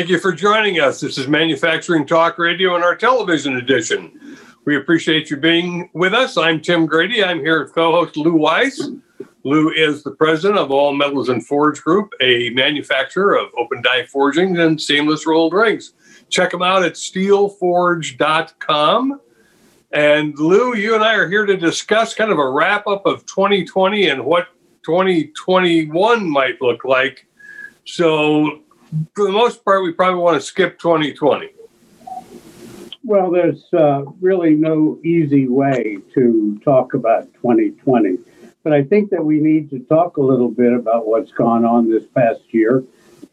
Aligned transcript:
Thank 0.00 0.08
you 0.08 0.18
for 0.18 0.32
joining 0.32 0.80
us. 0.80 1.02
This 1.02 1.18
is 1.18 1.28
Manufacturing 1.28 2.06
Talk 2.06 2.38
Radio 2.38 2.74
and 2.74 2.82
our 2.82 2.96
television 2.96 3.56
edition. 3.56 4.38
We 4.64 4.78
appreciate 4.78 5.28
you 5.28 5.36
being 5.36 5.90
with 5.92 6.14
us. 6.14 6.38
I'm 6.38 6.62
Tim 6.62 6.86
Grady. 6.86 7.22
I'm 7.22 7.40
here 7.40 7.62
with 7.62 7.74
co 7.74 7.92
host 7.92 8.16
Lou 8.16 8.34
Weiss. 8.34 8.80
Lou 9.44 9.68
is 9.68 10.02
the 10.02 10.12
president 10.12 10.58
of 10.58 10.70
All 10.70 10.94
Metals 10.94 11.28
and 11.28 11.46
Forge 11.46 11.82
Group, 11.82 12.14
a 12.22 12.48
manufacturer 12.48 13.36
of 13.36 13.48
open 13.58 13.82
die 13.82 14.06
forgings 14.06 14.58
and 14.58 14.80
seamless 14.80 15.26
rolled 15.26 15.52
rings. 15.52 15.92
Check 16.30 16.50
them 16.50 16.62
out 16.62 16.82
at 16.82 16.94
steelforge.com. 16.94 19.20
And 19.92 20.38
Lou, 20.38 20.76
you 20.76 20.94
and 20.94 21.04
I 21.04 21.12
are 21.12 21.28
here 21.28 21.44
to 21.44 21.58
discuss 21.58 22.14
kind 22.14 22.32
of 22.32 22.38
a 22.38 22.50
wrap 22.50 22.86
up 22.86 23.04
of 23.04 23.26
2020 23.26 24.08
and 24.08 24.24
what 24.24 24.48
2021 24.82 26.26
might 26.26 26.58
look 26.62 26.86
like. 26.86 27.26
So, 27.84 28.62
for 29.14 29.24
the 29.24 29.32
most 29.32 29.64
part, 29.64 29.82
we 29.82 29.92
probably 29.92 30.20
want 30.20 30.40
to 30.40 30.40
skip 30.40 30.78
2020. 30.78 31.50
Well, 33.04 33.30
there's 33.30 33.64
uh, 33.72 34.04
really 34.20 34.54
no 34.54 34.98
easy 35.04 35.48
way 35.48 35.98
to 36.14 36.60
talk 36.64 36.94
about 36.94 37.32
2020. 37.34 38.18
But 38.62 38.72
I 38.72 38.82
think 38.82 39.10
that 39.10 39.24
we 39.24 39.40
need 39.40 39.70
to 39.70 39.78
talk 39.80 40.18
a 40.18 40.20
little 40.20 40.50
bit 40.50 40.72
about 40.72 41.06
what's 41.06 41.32
gone 41.32 41.64
on 41.64 41.90
this 41.90 42.04
past 42.14 42.42
year. 42.50 42.84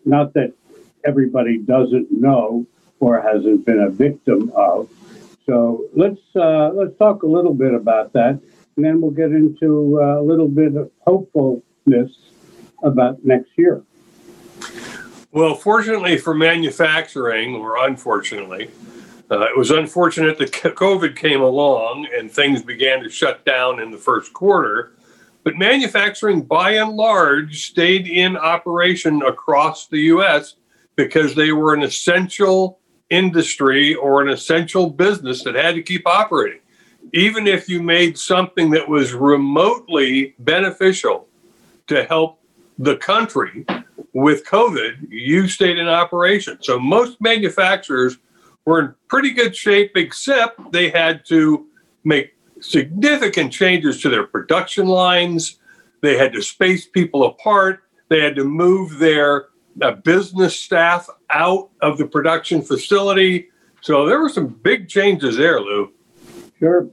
Not 0.05 0.33
that 0.33 0.53
everybody 1.03 1.57
doesn't 1.57 2.11
know 2.11 2.65
or 2.99 3.21
hasn't 3.21 3.65
been 3.65 3.79
a 3.79 3.89
victim 3.89 4.51
of. 4.55 4.89
So 5.45 5.85
let's 5.93 6.19
uh, 6.35 6.71
let's 6.73 6.97
talk 6.97 7.23
a 7.23 7.27
little 7.27 7.53
bit 7.53 7.73
about 7.73 8.13
that, 8.13 8.39
and 8.75 8.85
then 8.85 8.99
we'll 8.99 9.11
get 9.11 9.31
into 9.31 9.99
uh, 10.01 10.19
a 10.19 10.23
little 10.23 10.47
bit 10.47 10.75
of 10.75 10.91
hopefulness 11.05 12.11
about 12.83 13.23
next 13.23 13.49
year. 13.57 13.81
Well, 15.31 15.55
fortunately 15.55 16.17
for 16.17 16.33
manufacturing, 16.33 17.55
or 17.55 17.85
unfortunately, 17.85 18.71
uh, 19.29 19.41
it 19.41 19.57
was 19.57 19.71
unfortunate 19.71 20.37
that 20.37 20.51
COVID 20.53 21.15
came 21.15 21.41
along 21.41 22.07
and 22.17 22.31
things 22.31 22.61
began 22.61 23.03
to 23.03 23.09
shut 23.09 23.43
down 23.43 23.81
in 23.81 23.91
the 23.91 23.97
first 23.97 24.31
quarter. 24.33 24.93
But 25.43 25.57
manufacturing, 25.57 26.43
by 26.43 26.71
and 26.71 26.91
large, 26.91 27.67
stayed 27.67 28.07
in 28.07 28.37
operation 28.37 29.21
across 29.21 29.87
the 29.87 29.99
U.S. 30.13 30.55
because 30.95 31.35
they 31.35 31.51
were 31.51 31.73
an 31.73 31.83
essential 31.83 32.79
industry 33.09 33.95
or 33.95 34.21
an 34.21 34.29
essential 34.29 34.89
business 34.89 35.43
that 35.43 35.55
had 35.55 35.75
to 35.75 35.81
keep 35.81 36.07
operating. 36.07 36.59
Even 37.13 37.47
if 37.47 37.69
you 37.69 37.81
made 37.81 38.17
something 38.17 38.69
that 38.71 38.87
was 38.87 39.13
remotely 39.13 40.35
beneficial 40.39 41.27
to 41.87 42.03
help 42.03 42.39
the 42.77 42.97
country 42.97 43.65
with 44.17 44.43
COVID, 44.45 45.11
you 45.11 45.47
stayed 45.47 45.77
in 45.77 45.87
operation. 45.87 46.57
So 46.61 46.79
most 46.79 47.21
manufacturers 47.21 48.17
were 48.65 48.79
in 48.79 48.95
pretty 49.09 49.29
good 49.29 49.55
shape, 49.55 49.91
except 49.95 50.71
they 50.71 50.89
had 50.89 51.23
to 51.25 51.67
make 52.03 52.35
significant 52.59 53.53
changes 53.53 54.01
to 54.01 54.09
their 54.09 54.25
production 54.25 54.87
lines. 54.87 55.59
They 56.01 56.17
had 56.17 56.33
to 56.33 56.41
space 56.41 56.87
people 56.87 57.27
apart. 57.27 57.83
They 58.09 58.19
had 58.19 58.35
to 58.37 58.43
move 58.43 58.97
their 58.97 59.49
uh, 59.83 59.91
business 59.91 60.59
staff 60.59 61.07
out 61.29 61.69
of 61.81 61.99
the 61.99 62.07
production 62.07 62.63
facility. 62.63 63.49
So 63.81 64.07
there 64.07 64.19
were 64.19 64.29
some 64.29 64.47
big 64.47 64.89
changes 64.89 65.37
there, 65.37 65.59
Lou. 65.61 65.91
Sure. 66.57 66.89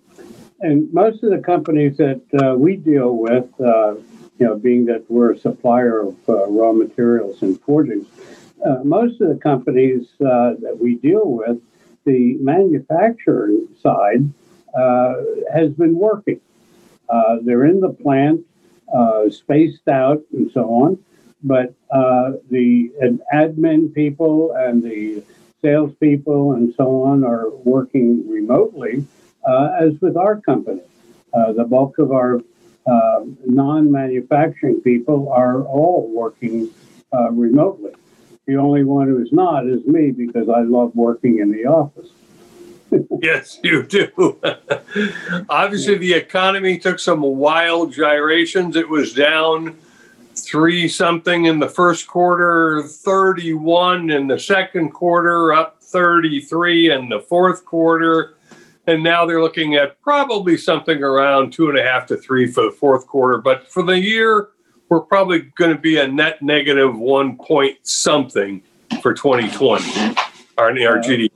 And 0.61 0.93
most 0.93 1.23
of 1.23 1.31
the 1.31 1.39
companies 1.39 1.97
that 1.97 2.21
uh, 2.43 2.55
we 2.55 2.77
deal 2.77 3.17
with, 3.17 3.49
uh, 3.61 3.95
you 4.39 4.47
know, 4.47 4.57
being 4.57 4.87
that 4.87 5.05
we're 5.09 5.33
a 5.33 5.39
supplier 5.39 6.01
of 6.01 6.17
uh, 6.29 6.47
raw 6.49 6.73
materials 6.73 7.43
and 7.43 7.61
forgings, 7.61 8.07
uh, 8.65 8.83
most 8.83 9.21
of 9.21 9.29
the 9.29 9.37
companies 9.37 10.09
uh, 10.21 10.55
that 10.61 10.79
we 10.81 10.97
deal 10.97 11.23
with, 11.25 11.61
the 12.05 12.35
manufacturing 12.41 13.69
side 13.81 14.29
uh, 14.77 15.15
has 15.53 15.71
been 15.71 15.97
working. 15.97 16.41
Uh, 17.09 17.37
they're 17.43 17.65
in 17.65 17.81
the 17.81 17.91
plant, 17.91 18.41
uh, 18.95 19.29
spaced 19.31 19.89
out, 19.89 20.23
and 20.33 20.51
so 20.53 20.65
on. 20.65 20.99
But 21.43 21.75
the 22.51 22.91
admin 23.35 23.93
people 23.95 24.53
and 24.57 24.83
the 24.83 25.23
salespeople 25.61 26.53
and 26.53 26.75
so 26.75 27.03
on 27.03 27.23
are 27.23 27.51
working 27.51 28.29
remotely, 28.29 29.07
as 29.47 29.93
with 30.01 30.17
our 30.17 30.41
company. 30.41 30.81
the 31.33 31.65
bulk 31.69 31.99
of 31.99 32.13
our 32.13 32.41
uh, 32.87 33.21
non-manufacturing 33.47 34.81
people 34.81 35.31
are 35.31 35.63
all 35.63 36.11
working 36.13 36.71
uh, 37.13 37.31
remotely. 37.31 37.93
The 38.47 38.57
only 38.57 38.85
one 38.85 39.07
who's 39.07 39.33
not 39.33 39.67
is 39.67 39.87
me 39.87 40.11
because 40.11 40.49
I 40.49 40.61
love 40.61 40.95
working 40.95 41.39
in 41.39 41.51
the 41.51 41.67
office. 41.67 42.11
yes, 43.23 43.59
you 43.63 43.83
do. 43.85 44.39
Obviously, 45.49 45.97
the 45.97 46.13
economy 46.13 46.79
took 46.79 46.99
some 46.99 47.23
wild 47.23 47.93
gyrations. 47.93 48.77
It 48.77 48.89
was 48.89 49.15
down 49.15 49.77
three 50.37 50.89
something 50.89 51.47
in 51.47 51.59
the 51.59 51.69
first 51.69 52.07
quarter, 52.07 52.83
31 52.83 54.11
in 54.11 54.27
the 54.27 54.39
second 54.39 54.91
quarter, 54.91 55.55
up 55.55 55.83
33 55.83 56.93
in 56.93 57.09
the 57.09 57.21
fourth 57.21 57.65
quarter 57.65 58.34
and 58.87 59.03
now 59.03 59.25
they're 59.25 59.43
looking 59.43 59.75
at 59.75 60.01
probably 60.01 60.57
something 60.57 61.03
around 61.03 61.53
two 61.53 61.69
and 61.69 61.79
a 61.79 61.83
half 61.83 62.07
to 62.07 62.17
three 62.17 62.47
for 62.47 62.65
the 62.65 62.71
fourth 62.71 63.07
quarter. 63.07 63.39
But 63.39 63.71
for 63.71 63.83
the 63.83 63.99
year, 63.99 64.51
we're 64.89 65.01
probably 65.01 65.41
going 65.57 65.75
to 65.75 65.81
be 65.81 65.99
a 65.99 66.07
net 66.07 66.43
negative 66.43 66.97
one 66.97 67.37
point 67.37 67.79
something 67.83 68.63
for 69.01 69.15
2020, 69.15 70.17
our, 70.59 70.67
our 70.69 70.99
GDP. 70.99 71.31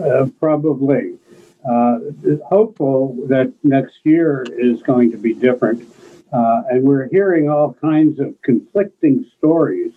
Uh, 0.00 0.26
probably. 0.38 1.14
Uh, 1.68 1.98
hopeful 2.48 3.16
that 3.26 3.52
next 3.62 3.96
year 4.04 4.46
is 4.56 4.80
going 4.82 5.10
to 5.10 5.18
be 5.18 5.34
different. 5.34 5.82
Uh, 6.32 6.62
and 6.70 6.82
we're 6.84 7.08
hearing 7.08 7.50
all 7.50 7.74
kinds 7.74 8.20
of 8.20 8.40
conflicting 8.42 9.28
stories 9.36 9.92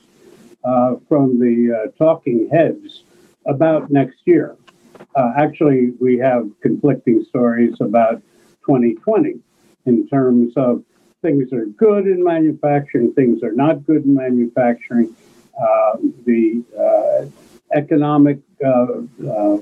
uh, 0.64 0.96
from 1.08 1.40
the 1.40 1.72
uh, 1.74 1.92
talking 1.98 2.50
heads 2.50 3.04
about 3.46 3.92
next 3.92 4.20
year. 4.26 4.56
Uh, 5.16 5.34
actually, 5.38 5.92
we 6.00 6.18
have 6.18 6.50
conflicting 6.62 7.24
stories 7.26 7.76
about 7.80 8.22
2020 8.66 9.40
in 9.86 10.08
terms 10.08 10.54
of 10.56 10.84
things 11.22 11.52
are 11.54 11.66
good 11.66 12.08
in 12.08 12.24
manufacturing, 12.24 13.14
things 13.14 13.44
are 13.44 13.52
not 13.52 13.86
good 13.86 14.06
in 14.06 14.14
manufacturing. 14.16 15.16
Uh, 15.62 15.98
the 16.26 16.64
uh, 16.80 17.26
economic 17.76 18.40
uh, 18.66 18.70
uh, 18.70 19.58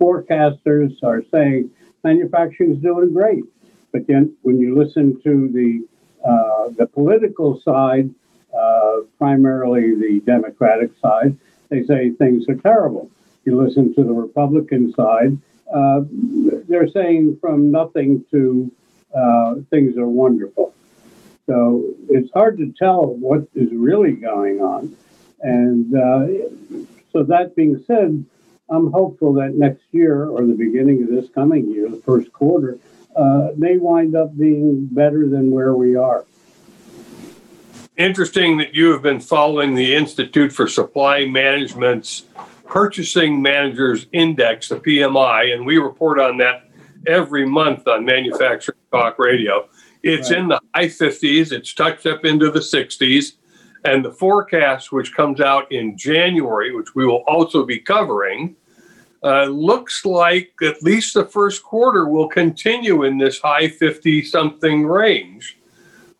forecasters 0.00 0.92
are 1.02 1.22
saying 1.30 1.70
manufacturing 2.02 2.72
is 2.72 2.78
doing 2.78 3.12
great. 3.12 3.44
But 3.92 4.06
then 4.06 4.36
when 4.42 4.58
you 4.58 4.76
listen 4.76 5.20
to 5.22 5.48
the, 5.48 5.86
uh, 6.26 6.70
the 6.76 6.86
political 6.86 7.60
side, 7.60 8.10
primarily 9.18 9.94
the 9.94 10.20
Democratic 10.26 10.90
side, 11.00 11.36
they 11.70 11.82
say 11.84 12.10
things 12.10 12.46
are 12.48 12.56
terrible 12.56 13.10
you 13.46 13.60
listen 13.60 13.94
to 13.94 14.04
the 14.04 14.12
Republican 14.12 14.92
side, 14.94 15.38
uh, 15.74 16.02
they're 16.68 16.88
saying 16.88 17.38
from 17.40 17.70
nothing 17.70 18.24
to 18.30 18.70
uh, 19.14 19.54
things 19.70 19.96
are 19.96 20.08
wonderful. 20.08 20.74
So 21.46 21.84
it's 22.08 22.32
hard 22.32 22.58
to 22.58 22.72
tell 22.72 23.06
what 23.06 23.46
is 23.54 23.70
really 23.72 24.12
going 24.12 24.60
on. 24.60 24.96
And 25.40 25.94
uh, 25.94 26.26
so, 27.12 27.22
that 27.24 27.54
being 27.54 27.84
said, 27.86 28.24
I'm 28.70 28.90
hopeful 28.90 29.34
that 29.34 29.54
next 29.54 29.82
year 29.92 30.24
or 30.24 30.46
the 30.46 30.54
beginning 30.54 31.02
of 31.02 31.10
this 31.10 31.28
coming 31.30 31.70
year, 31.70 31.88
the 31.88 31.98
first 31.98 32.32
quarter, 32.32 32.78
uh, 33.14 33.50
may 33.56 33.76
wind 33.76 34.16
up 34.16 34.36
being 34.36 34.86
better 34.86 35.28
than 35.28 35.50
where 35.50 35.74
we 35.74 35.96
are. 35.96 36.24
Interesting 37.96 38.56
that 38.56 38.74
you 38.74 38.90
have 38.92 39.02
been 39.02 39.20
following 39.20 39.74
the 39.74 39.94
Institute 39.94 40.52
for 40.52 40.66
Supply 40.66 41.26
Management's 41.26 42.24
Purchasing 42.66 43.40
Managers 43.40 44.06
Index, 44.12 44.68
the 44.68 44.76
PMI, 44.76 45.54
and 45.54 45.66
we 45.66 45.78
report 45.78 46.18
on 46.18 46.38
that 46.38 46.68
every 47.06 47.46
month 47.46 47.86
on 47.86 48.04
Manufacturing 48.04 48.78
Talk 48.90 49.18
Radio. 49.18 49.68
It's 50.02 50.30
right. 50.30 50.40
in 50.40 50.48
the 50.48 50.60
high 50.74 50.86
50s, 50.86 51.52
it's 51.52 51.74
touched 51.74 52.06
up 52.06 52.24
into 52.24 52.50
the 52.50 52.60
60s, 52.60 53.34
and 53.84 54.04
the 54.04 54.12
forecast, 54.12 54.92
which 54.92 55.14
comes 55.14 55.40
out 55.40 55.70
in 55.70 55.96
January, 55.96 56.74
which 56.74 56.94
we 56.94 57.06
will 57.06 57.22
also 57.26 57.64
be 57.64 57.78
covering, 57.78 58.56
uh, 59.22 59.44
looks 59.44 60.04
like 60.04 60.52
at 60.62 60.82
least 60.82 61.14
the 61.14 61.24
first 61.24 61.62
quarter 61.62 62.08
will 62.08 62.28
continue 62.28 63.04
in 63.04 63.18
this 63.18 63.40
high 63.40 63.68
50 63.68 64.22
something 64.22 64.86
range, 64.86 65.58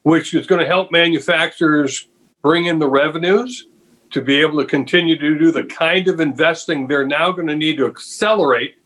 which 0.02 0.34
is 0.34 0.46
going 0.46 0.60
to 0.60 0.66
help 0.66 0.90
manufacturers 0.90 2.08
bring 2.42 2.66
in 2.66 2.78
the 2.78 2.88
revenues 2.88 3.66
to 4.14 4.22
be 4.22 4.40
able 4.40 4.60
to 4.60 4.64
continue 4.64 5.18
to 5.18 5.36
do 5.36 5.50
the 5.50 5.64
kind 5.64 6.06
of 6.06 6.20
investing 6.20 6.86
they're 6.86 7.04
now 7.04 7.32
going 7.32 7.48
to 7.48 7.56
need 7.56 7.76
to 7.76 7.86
accelerate 7.86 8.76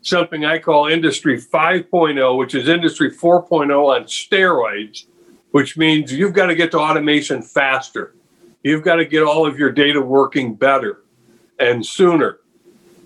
something 0.00 0.44
I 0.44 0.58
call 0.58 0.88
Industry 0.88 1.40
5.0, 1.40 2.36
which 2.36 2.56
is 2.56 2.68
Industry 2.68 3.08
4.0 3.08 3.70
on 3.70 4.04
steroids, 4.04 5.06
which 5.52 5.76
means 5.76 6.12
you've 6.12 6.32
got 6.32 6.46
to 6.46 6.56
get 6.56 6.72
to 6.72 6.80
automation 6.80 7.42
faster. 7.42 8.16
You've 8.64 8.82
got 8.82 8.96
to 8.96 9.04
get 9.04 9.22
all 9.22 9.46
of 9.46 9.56
your 9.56 9.70
data 9.70 10.00
working 10.00 10.54
better. 10.56 11.04
and 11.60 11.86
sooner 11.86 12.40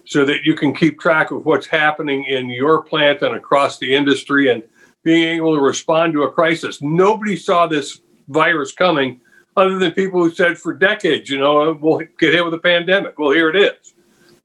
so 0.06 0.24
that 0.24 0.44
you 0.44 0.54
can 0.54 0.74
keep 0.74 0.98
track 0.98 1.30
of 1.30 1.44
what's 1.44 1.66
happening 1.66 2.24
in 2.24 2.48
your 2.48 2.82
plant 2.82 3.20
and 3.20 3.34
across 3.34 3.78
the 3.78 3.94
industry 3.94 4.50
and 4.50 4.62
being 5.02 5.36
able 5.36 5.54
to 5.54 5.60
respond 5.60 6.14
to 6.14 6.22
a 6.22 6.32
crisis. 6.32 6.80
Nobody 6.80 7.36
saw 7.36 7.66
this 7.66 8.00
virus 8.28 8.72
coming 8.72 9.20
other 9.56 9.78
than 9.78 9.92
people 9.92 10.22
who 10.22 10.30
said 10.30 10.58
for 10.58 10.74
decades, 10.74 11.30
you 11.30 11.38
know, 11.38 11.72
we'll 11.80 11.98
get 12.18 12.34
hit 12.34 12.44
with 12.44 12.54
a 12.54 12.58
pandemic. 12.58 13.18
Well, 13.18 13.30
here 13.30 13.48
it 13.48 13.56
is. 13.56 13.94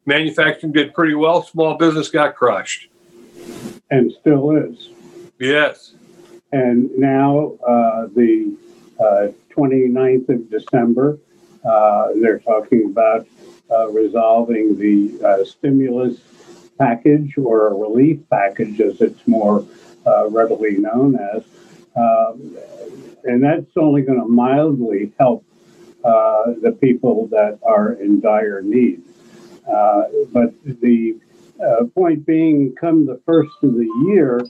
Manufacturing 0.06 0.74
did 0.74 0.94
pretty 0.94 1.14
well, 1.14 1.44
small 1.44 1.76
business 1.76 2.10
got 2.10 2.36
crushed. 2.36 2.88
And 3.90 4.12
still 4.12 4.56
is. 4.56 4.90
Yes. 5.40 5.94
And 6.52 6.90
now, 6.98 7.58
uh, 7.68 8.08
the 8.16 8.56
uh, 9.00 9.28
29th 9.56 10.30
of 10.30 10.50
December, 10.50 11.20
uh, 11.64 12.10
they're 12.22 12.40
talking 12.40 12.86
about 12.86 13.28
uh, 13.70 13.90
resolving 13.90 14.78
the 14.78 15.24
uh, 15.26 15.46
stimulus 15.46 16.20
package 16.78 17.38
or 17.38 17.68
a 17.68 17.74
relief 17.74 18.20
package, 18.30 18.82
as 18.82 19.02
it's 19.02 19.28
more 19.28 19.66
uh, 20.06 20.28
readily 20.30 20.78
known 20.78 21.16
as. 21.16 21.44
Um, 21.96 22.58
and 23.24 23.44
that's 23.44 23.78
only 23.78 24.02
going 24.02 24.20
to 24.20 24.28
mildly 24.28 25.14
help 25.20 25.46
uh, 26.04 26.54
the 26.62 26.72
people 26.82 27.28
that 27.28 27.60
are 27.64 27.94
in 27.94 28.20
dire 28.20 28.62
need. 28.62 29.04
Uh, 29.72 30.04
but 30.32 30.54
the 30.64 31.20
uh, 31.64 31.86
point 31.94 32.26
being, 32.26 32.74
come 32.76 33.06
the 33.06 33.22
first 33.26 33.52
of 33.62 33.76
the 33.76 33.90
year, 34.06 34.42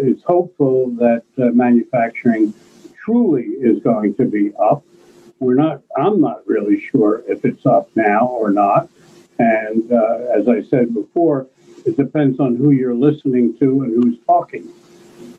it's 0.00 0.22
hopeful 0.22 0.90
that 0.90 1.22
manufacturing 1.36 2.52
truly 2.96 3.44
is 3.44 3.82
going 3.82 4.14
to 4.14 4.24
be 4.24 4.52
up 4.56 4.84
we're 5.40 5.54
not, 5.54 5.82
I'm 5.96 6.20
not 6.20 6.46
really 6.46 6.80
sure 6.80 7.22
if 7.28 7.44
it's 7.44 7.64
up 7.64 7.88
now 7.94 8.26
or 8.26 8.50
not. 8.50 8.88
And 9.38 9.92
uh, 9.92 10.18
as 10.34 10.48
I 10.48 10.62
said 10.62 10.92
before, 10.94 11.46
it 11.86 11.96
depends 11.96 12.40
on 12.40 12.56
who 12.56 12.70
you're 12.70 12.94
listening 12.94 13.56
to 13.58 13.82
and 13.82 13.94
who's 13.94 14.18
talking. 14.26 14.68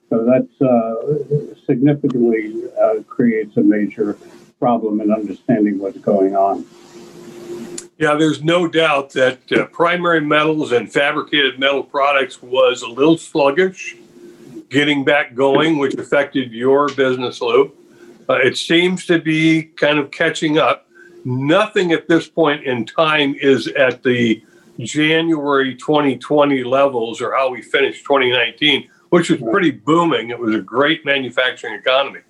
So 0.09 0.25
that 0.25 0.47
uh, 0.59 1.65
significantly 1.65 2.63
uh, 2.81 3.03
creates 3.07 3.56
a 3.57 3.61
major 3.61 4.17
problem 4.59 5.01
in 5.01 5.11
understanding 5.11 5.79
what's 5.79 6.00
going 6.00 6.35
on. 6.35 6.65
Yeah, 8.00 8.15
there's 8.15 8.44
no 8.44 8.67
doubt 8.67 9.11
that 9.11 9.51
uh, 9.51 9.65
primary 9.65 10.21
metals 10.21 10.71
and 10.71 10.91
fabricated 10.91 11.59
metal 11.59 11.83
products 11.83 12.41
was 12.41 12.81
a 12.81 12.88
little 12.88 13.17
sluggish 13.17 13.97
getting 14.69 15.03
back 15.03 15.35
going, 15.35 15.77
which 15.77 15.95
affected 15.95 16.51
your 16.51 16.88
business, 16.94 17.41
Lou. 17.41 17.71
Uh, 18.29 18.35
it 18.35 18.57
seems 18.57 19.05
to 19.07 19.19
be 19.19 19.63
kind 19.63 20.00
of 20.00 20.12
catching 20.12 20.57
up. 20.57 20.88
Nothing 21.25 21.91
at 21.91 22.07
this 22.07 22.27
point 22.27 22.63
in 22.63 22.85
time 22.85 23.35
is 23.41 23.67
at 23.67 24.03
the 24.03 24.44
January 24.79 25.75
2020 25.75 26.63
levels 26.63 27.21
or 27.21 27.35
how 27.35 27.50
we 27.50 27.62
finished 27.62 28.05
2019, 28.05 28.89
which 29.09 29.29
was 29.29 29.41
pretty 29.41 29.71
booming. 29.71 30.29
It 30.29 30.39
was 30.39 30.56
a 30.56 30.61
great 30.61 31.06
manufacturing 31.06 31.73
economy. 31.73 32.21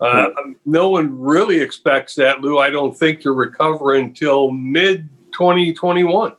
Uh, 0.00 0.28
no 0.66 0.90
one 0.90 1.18
really 1.18 1.60
expects 1.60 2.14
that, 2.16 2.40
Lou. 2.40 2.58
I 2.58 2.70
don't 2.70 2.96
think 2.96 3.20
to 3.20 3.32
recover 3.32 3.94
until 3.94 4.50
mid 4.50 5.08
2021. 5.32 6.34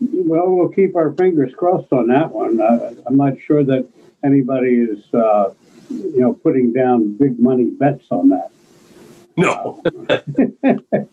Well, 0.00 0.50
we'll 0.50 0.68
keep 0.68 0.96
our 0.96 1.12
fingers 1.12 1.52
crossed 1.56 1.92
on 1.92 2.08
that 2.08 2.30
one. 2.30 2.60
Uh, 2.60 2.94
I'm 3.06 3.16
not 3.16 3.34
sure 3.40 3.64
that 3.64 3.86
anybody 4.24 4.74
is 4.80 5.02
uh, 5.12 5.52
you 5.90 6.20
know, 6.20 6.34
putting 6.34 6.72
down 6.72 7.16
big 7.16 7.38
money 7.38 7.70
bets 7.70 8.06
on 8.10 8.30
that. 8.30 8.50
No. 9.36 9.82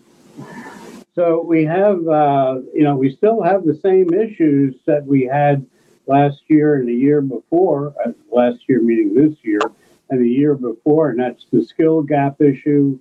so 1.16 1.44
we 1.44 1.66
have, 1.66 2.08
uh, 2.08 2.60
you 2.74 2.84
know, 2.84 2.96
we 2.96 3.16
still 3.16 3.42
have 3.42 3.66
the 3.66 3.76
same 3.76 4.14
issues 4.14 4.76
that 4.86 5.06
we 5.06 5.24
had 5.24 5.66
last 6.08 6.42
year 6.48 6.76
and 6.76 6.88
the 6.88 6.94
year 6.94 7.22
before, 7.22 7.94
uh, 8.06 8.12
last 8.32 8.60
year 8.68 8.82
meaning 8.82 9.14
this 9.14 9.38
year, 9.44 9.60
and 10.10 10.22
the 10.22 10.30
year 10.30 10.56
before, 10.56 11.10
and 11.10 11.20
that's 11.20 11.46
the 11.52 11.64
skill 11.64 12.02
gap 12.02 12.42
issue. 12.42 13.00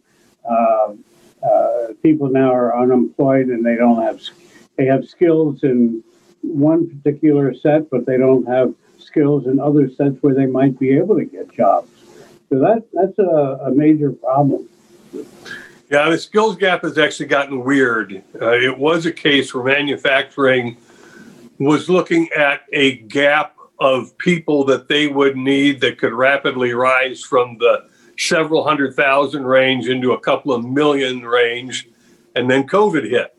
Uh, 0.48 0.94
uh, 1.42 1.88
people 2.02 2.28
now 2.30 2.52
are 2.52 2.80
unemployed 2.80 3.48
and 3.48 3.64
they 3.64 3.76
don't 3.76 4.02
have, 4.02 4.22
they 4.76 4.86
have 4.86 5.06
skills 5.06 5.62
in 5.62 6.02
one 6.42 6.88
particular 6.88 7.54
set, 7.54 7.90
but 7.90 8.06
they 8.06 8.16
don't 8.16 8.46
have 8.46 8.74
skills 8.98 9.46
in 9.46 9.60
other 9.60 9.90
sets 9.90 10.16
where 10.22 10.34
they 10.34 10.46
might 10.46 10.78
be 10.78 10.96
able 10.96 11.16
to 11.16 11.24
get 11.24 11.52
jobs. 11.52 11.88
So 12.48 12.58
that 12.60 12.84
that's 12.92 13.18
a, 13.18 13.58
a 13.66 13.70
major 13.70 14.12
problem. 14.12 14.68
Yeah, 15.90 16.08
the 16.08 16.18
skills 16.18 16.56
gap 16.56 16.82
has 16.82 16.98
actually 16.98 17.26
gotten 17.26 17.62
weird. 17.62 18.22
Uh, 18.40 18.52
it 18.52 18.76
was 18.78 19.06
a 19.06 19.12
case 19.12 19.54
where 19.54 19.64
manufacturing 19.64 20.76
was 21.64 21.88
looking 21.88 22.28
at 22.36 22.62
a 22.72 22.96
gap 22.96 23.56
of 23.78 24.16
people 24.18 24.64
that 24.64 24.88
they 24.88 25.08
would 25.08 25.36
need 25.36 25.80
that 25.80 25.98
could 25.98 26.12
rapidly 26.12 26.72
rise 26.72 27.22
from 27.22 27.58
the 27.58 27.88
several 28.16 28.64
hundred 28.64 28.94
thousand 28.94 29.44
range 29.44 29.88
into 29.88 30.12
a 30.12 30.20
couple 30.20 30.52
of 30.52 30.64
million 30.64 31.22
range. 31.22 31.88
And 32.36 32.50
then 32.50 32.66
COVID 32.66 33.08
hit. 33.08 33.36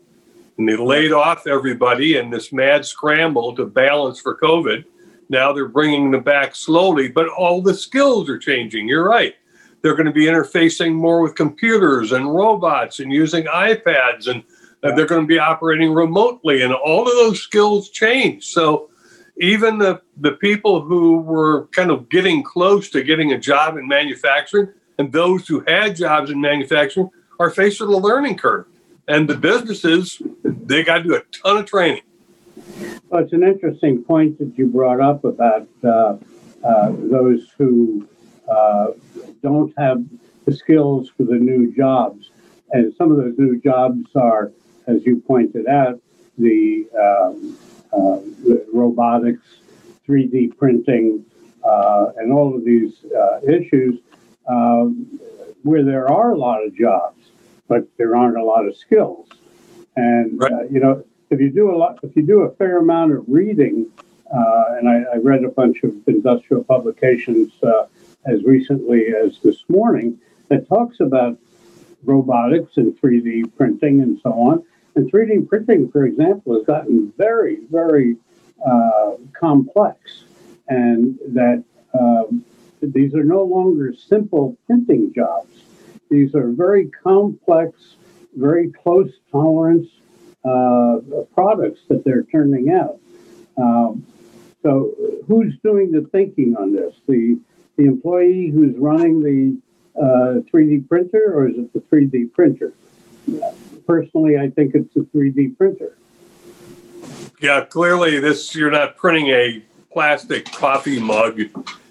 And 0.58 0.68
they 0.68 0.76
laid 0.76 1.12
off 1.12 1.46
everybody 1.46 2.16
in 2.16 2.30
this 2.30 2.52
mad 2.52 2.84
scramble 2.86 3.54
to 3.56 3.66
balance 3.66 4.20
for 4.20 4.38
COVID. 4.38 4.84
Now 5.28 5.52
they're 5.52 5.68
bringing 5.68 6.10
them 6.10 6.22
back 6.22 6.54
slowly, 6.54 7.08
but 7.08 7.28
all 7.28 7.60
the 7.60 7.74
skills 7.74 8.30
are 8.30 8.38
changing. 8.38 8.88
You're 8.88 9.08
right. 9.08 9.34
They're 9.82 9.94
going 9.94 10.06
to 10.06 10.12
be 10.12 10.26
interfacing 10.26 10.94
more 10.94 11.20
with 11.20 11.34
computers 11.34 12.12
and 12.12 12.34
robots 12.34 13.00
and 13.00 13.12
using 13.12 13.44
iPads, 13.44 14.28
and 14.28 14.42
uh, 14.82 14.94
they're 14.94 15.06
going 15.06 15.22
to 15.22 15.26
be 15.26 15.38
operating 15.38 15.92
remotely, 15.92 16.62
and 16.62 16.72
all 16.72 17.02
of 17.02 17.14
those 17.14 17.40
skills 17.40 17.90
change. 17.90 18.46
So 18.46 18.90
even 19.38 19.78
the, 19.78 20.00
the 20.16 20.32
people 20.32 20.80
who 20.80 21.18
were 21.18 21.66
kind 21.68 21.90
of 21.90 22.08
getting 22.08 22.42
close 22.42 22.88
to 22.90 23.02
getting 23.02 23.32
a 23.32 23.38
job 23.38 23.76
in 23.76 23.86
manufacturing 23.86 24.72
and 24.98 25.12
those 25.12 25.46
who 25.46 25.62
had 25.66 25.96
jobs 25.96 26.30
in 26.30 26.40
manufacturing 26.40 27.10
are 27.38 27.50
faced 27.50 27.80
with 27.80 27.90
a 27.90 27.96
learning 27.96 28.36
curve. 28.36 28.66
And 29.08 29.28
the 29.28 29.36
businesses, 29.36 30.20
they 30.42 30.82
got 30.82 30.98
to 30.98 31.04
do 31.04 31.14
a 31.14 31.22
ton 31.42 31.58
of 31.58 31.66
training. 31.66 32.02
Well, 33.08 33.22
it's 33.22 33.32
an 33.32 33.44
interesting 33.44 34.02
point 34.02 34.38
that 34.38 34.56
you 34.56 34.66
brought 34.66 35.00
up 35.00 35.24
about 35.24 35.68
uh, 35.84 36.16
uh, 36.64 36.92
those 36.98 37.48
who 37.56 38.08
uh, 38.50 38.88
don't 39.42 39.72
have 39.78 40.04
the 40.44 40.52
skills 40.52 41.10
for 41.16 41.24
the 41.24 41.34
new 41.34 41.74
jobs. 41.74 42.30
And 42.72 42.92
some 42.96 43.12
of 43.12 43.18
those 43.18 43.34
new 43.38 43.60
jobs 43.60 44.06
are, 44.16 44.50
as 44.86 45.04
you 45.04 45.22
pointed 45.26 45.66
out, 45.66 46.00
the, 46.38 46.86
um, 46.98 47.58
uh, 47.92 48.18
robotics, 48.72 49.46
3D 50.06 50.56
printing, 50.56 51.24
uh, 51.64 52.12
and 52.18 52.32
all 52.32 52.54
of 52.54 52.64
these 52.64 53.04
uh, 53.04 53.40
issues 53.40 54.00
um, 54.48 55.18
where 55.62 55.84
there 55.84 56.08
are 56.10 56.32
a 56.32 56.38
lot 56.38 56.64
of 56.64 56.74
jobs, 56.74 57.26
but 57.68 57.86
there 57.96 58.14
aren't 58.14 58.36
a 58.36 58.44
lot 58.44 58.66
of 58.66 58.76
skills. 58.76 59.28
And, 59.96 60.40
right. 60.40 60.70
you 60.70 60.78
know, 60.78 61.04
if 61.30 61.40
you 61.40 61.50
do 61.50 61.74
a 61.74 61.76
lot, 61.76 61.98
if 62.02 62.14
you 62.14 62.22
do 62.22 62.42
a 62.42 62.54
fair 62.54 62.78
amount 62.78 63.12
of 63.12 63.24
reading, 63.26 63.86
uh, 64.32 64.64
and 64.76 64.88
I, 64.88 65.14
I, 65.14 65.16
read 65.18 65.44
a 65.44 65.48
bunch 65.48 65.82
of 65.82 65.92
industrial 66.06 66.64
publications 66.64 67.52
uh, 67.62 67.86
as 68.26 68.42
recently 68.44 69.06
as 69.14 69.38
this 69.42 69.64
morning 69.68 70.18
that 70.48 70.68
talks 70.68 71.00
about 71.00 71.38
robotics 72.04 72.76
and 72.76 72.96
3D 73.00 73.56
printing 73.56 74.02
and 74.02 74.20
so 74.20 74.32
on. 74.32 74.64
And 74.96 75.12
3D 75.12 75.46
printing, 75.46 75.90
for 75.90 76.06
example, 76.06 76.54
has 76.54 76.64
gotten 76.66 77.12
very, 77.18 77.58
very 77.70 78.16
uh, 78.66 79.12
complex, 79.38 80.24
and 80.68 81.18
that 81.28 81.62
um, 81.98 82.42
these 82.80 83.14
are 83.14 83.22
no 83.22 83.44
longer 83.44 83.92
simple 83.94 84.56
printing 84.66 85.12
jobs. 85.14 85.54
These 86.10 86.34
are 86.34 86.48
very 86.48 86.88
complex, 86.88 87.96
very 88.34 88.72
close 88.72 89.12
tolerance 89.30 89.88
uh, 90.46 91.00
products 91.34 91.80
that 91.88 92.02
they're 92.04 92.24
turning 92.24 92.70
out. 92.70 92.98
Um, 93.58 94.06
so, 94.62 94.94
who's 95.28 95.54
doing 95.62 95.92
the 95.92 96.08
thinking 96.10 96.56
on 96.56 96.72
this? 96.72 96.94
The 97.06 97.38
the 97.76 97.84
employee 97.84 98.48
who's 98.48 98.74
running 98.76 99.22
the 99.22 100.00
uh, 100.00 100.40
3D 100.50 100.88
printer, 100.88 101.34
or 101.34 101.48
is 101.48 101.58
it 101.58 101.72
the 101.74 101.80
3D 101.80 102.32
printer? 102.32 102.72
Personally, 103.86 104.38
I 104.38 104.50
think 104.50 104.74
it's 104.74 104.94
a 104.96 105.00
3D 105.00 105.56
printer. 105.56 105.96
Yeah, 107.40 107.64
clearly, 107.64 108.18
this 108.18 108.54
you're 108.54 108.70
not 108.70 108.96
printing 108.96 109.28
a 109.28 109.62
plastic 109.92 110.50
coffee 110.52 110.98
mug 110.98 111.40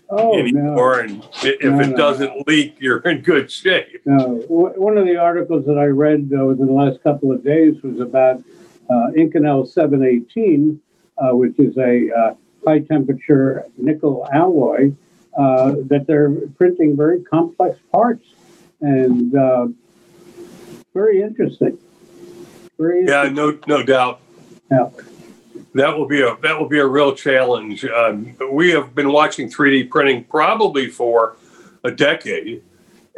oh, 0.10 0.38
anymore. 0.38 1.06
No. 1.08 1.14
And 1.14 1.28
if 1.44 1.62
no, 1.62 1.80
it 1.80 1.96
doesn't 1.96 2.36
no. 2.36 2.44
leak, 2.48 2.78
you're 2.80 3.00
in 3.00 3.22
good 3.22 3.52
shape. 3.52 4.02
No. 4.06 4.44
One 4.48 4.98
of 4.98 5.06
the 5.06 5.18
articles 5.18 5.66
that 5.66 5.78
I 5.78 5.86
read 5.86 6.32
uh, 6.38 6.46
within 6.46 6.68
the 6.68 6.74
last 6.74 7.02
couple 7.04 7.32
of 7.32 7.44
days 7.44 7.82
was 7.84 8.00
about 8.00 8.44
uh, 8.90 9.12
Inconel 9.16 9.68
718, 9.68 10.80
uh, 11.18 11.36
which 11.36 11.58
is 11.60 11.78
a 11.78 12.12
uh, 12.12 12.36
high 12.66 12.80
temperature 12.80 13.66
nickel 13.78 14.28
alloy, 14.34 14.92
uh, 15.38 15.75
that 15.86 16.06
they're 16.08 16.32
printing 16.58 16.96
very 16.96 17.22
complex 17.22 17.78
parts 17.92 18.25
and 18.82 19.36
uh, 19.36 19.68
very 20.94 21.22
interesting. 21.22 21.78
Yeah, 22.79 23.29
no, 23.32 23.58
no 23.67 23.84
doubt. 23.84 24.20
Yeah. 24.72 24.89
That 25.74 25.98
will 25.98 26.08
be 26.08 26.22
a 26.22 26.38
that 26.41 26.58
will 26.58 26.70
be 26.70 26.79
a 26.79 26.86
real 26.88 27.13
challenge. 27.13 27.84
Um, 27.86 28.36
we 28.51 28.70
have 28.72 28.96
been 28.96 29.12
watching 29.12 29.50
3D 29.50 29.89
printing 29.89 30.24
probably 30.25 30.88
for 30.89 31.36
a 31.84 31.91
decade, 31.91 32.63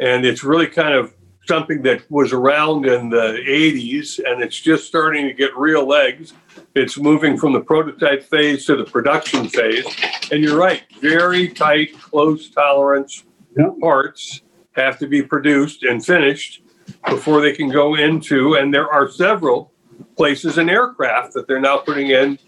and 0.00 0.24
it's 0.26 0.42
really 0.42 0.66
kind 0.66 0.94
of 0.94 1.14
something 1.46 1.82
that 1.82 2.02
was 2.10 2.32
around 2.32 2.84
in 2.86 3.08
the 3.08 3.38
80s, 3.46 4.18
and 4.24 4.42
it's 4.42 4.58
just 4.60 4.86
starting 4.86 5.26
to 5.28 5.32
get 5.32 5.56
real 5.56 5.86
legs. 5.86 6.34
It's 6.74 6.98
moving 6.98 7.38
from 7.38 7.52
the 7.54 7.60
prototype 7.60 8.22
phase 8.24 8.66
to 8.66 8.76
the 8.76 8.84
production 8.84 9.48
phase, 9.48 9.86
and 10.30 10.42
you're 10.42 10.58
right, 10.58 10.82
very 11.00 11.48
tight, 11.48 11.98
close 12.00 12.50
tolerance 12.50 13.24
Yeah. 13.56 13.70
parts 13.80 14.42
have 14.72 14.98
to 14.98 15.06
be 15.06 15.22
produced 15.22 15.84
and 15.84 16.04
finished 16.04 16.62
before 17.08 17.40
they 17.40 17.52
can 17.52 17.68
go 17.68 17.94
into, 17.94 18.54
and 18.54 18.72
there 18.72 18.90
are 18.90 19.08
several 19.10 19.72
places 20.16 20.58
in 20.58 20.68
aircraft 20.68 21.34
that 21.34 21.46
they're 21.46 21.60
now 21.60 21.78
putting 21.78 22.10
in 22.10 22.38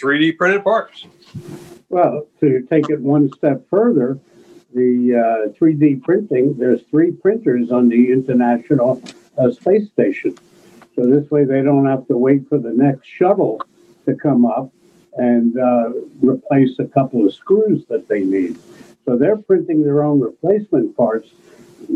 3D 0.00 0.36
printed 0.36 0.64
parts. 0.64 1.06
Well, 1.88 2.26
to 2.40 2.66
take 2.70 2.88
it 2.88 3.00
one 3.00 3.32
step 3.32 3.66
further, 3.68 4.18
the 4.74 5.48
uh, 5.48 5.58
3D 5.58 6.02
printing, 6.02 6.56
there's 6.56 6.82
three 6.90 7.10
printers 7.10 7.70
on 7.70 7.88
the 7.88 8.12
International 8.12 9.02
uh, 9.36 9.50
Space 9.50 9.88
Station. 9.90 10.36
So 10.94 11.02
this 11.02 11.30
way 11.30 11.44
they 11.44 11.62
don't 11.62 11.86
have 11.86 12.06
to 12.08 12.16
wait 12.16 12.48
for 12.48 12.58
the 12.58 12.72
next 12.72 13.06
shuttle 13.06 13.60
to 14.06 14.14
come 14.14 14.44
up 14.44 14.72
and 15.16 15.58
uh, 15.58 15.90
replace 16.20 16.78
a 16.78 16.84
couple 16.84 17.26
of 17.26 17.34
screws 17.34 17.84
that 17.86 18.08
they 18.08 18.20
need. 18.20 18.58
So 19.04 19.16
they're 19.16 19.36
printing 19.36 19.82
their 19.82 20.02
own 20.04 20.20
replacement 20.20 20.96
parts. 20.96 21.30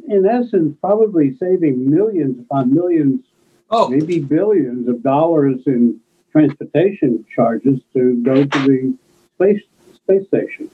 In 0.08 0.26
essence, 0.26 0.76
probably 0.80 1.36
saving 1.36 1.90
millions 1.90 2.38
upon 2.40 2.74
millions, 2.74 3.24
Oh, 3.70 3.88
maybe 3.88 4.20
billions 4.20 4.88
of 4.88 5.02
dollars 5.02 5.60
in 5.66 5.98
transportation 6.30 7.24
charges 7.34 7.80
to 7.92 8.16
go 8.22 8.44
to 8.44 8.58
the 8.68 8.96
space 9.34 9.62
space 9.94 10.26
station. 10.28 10.70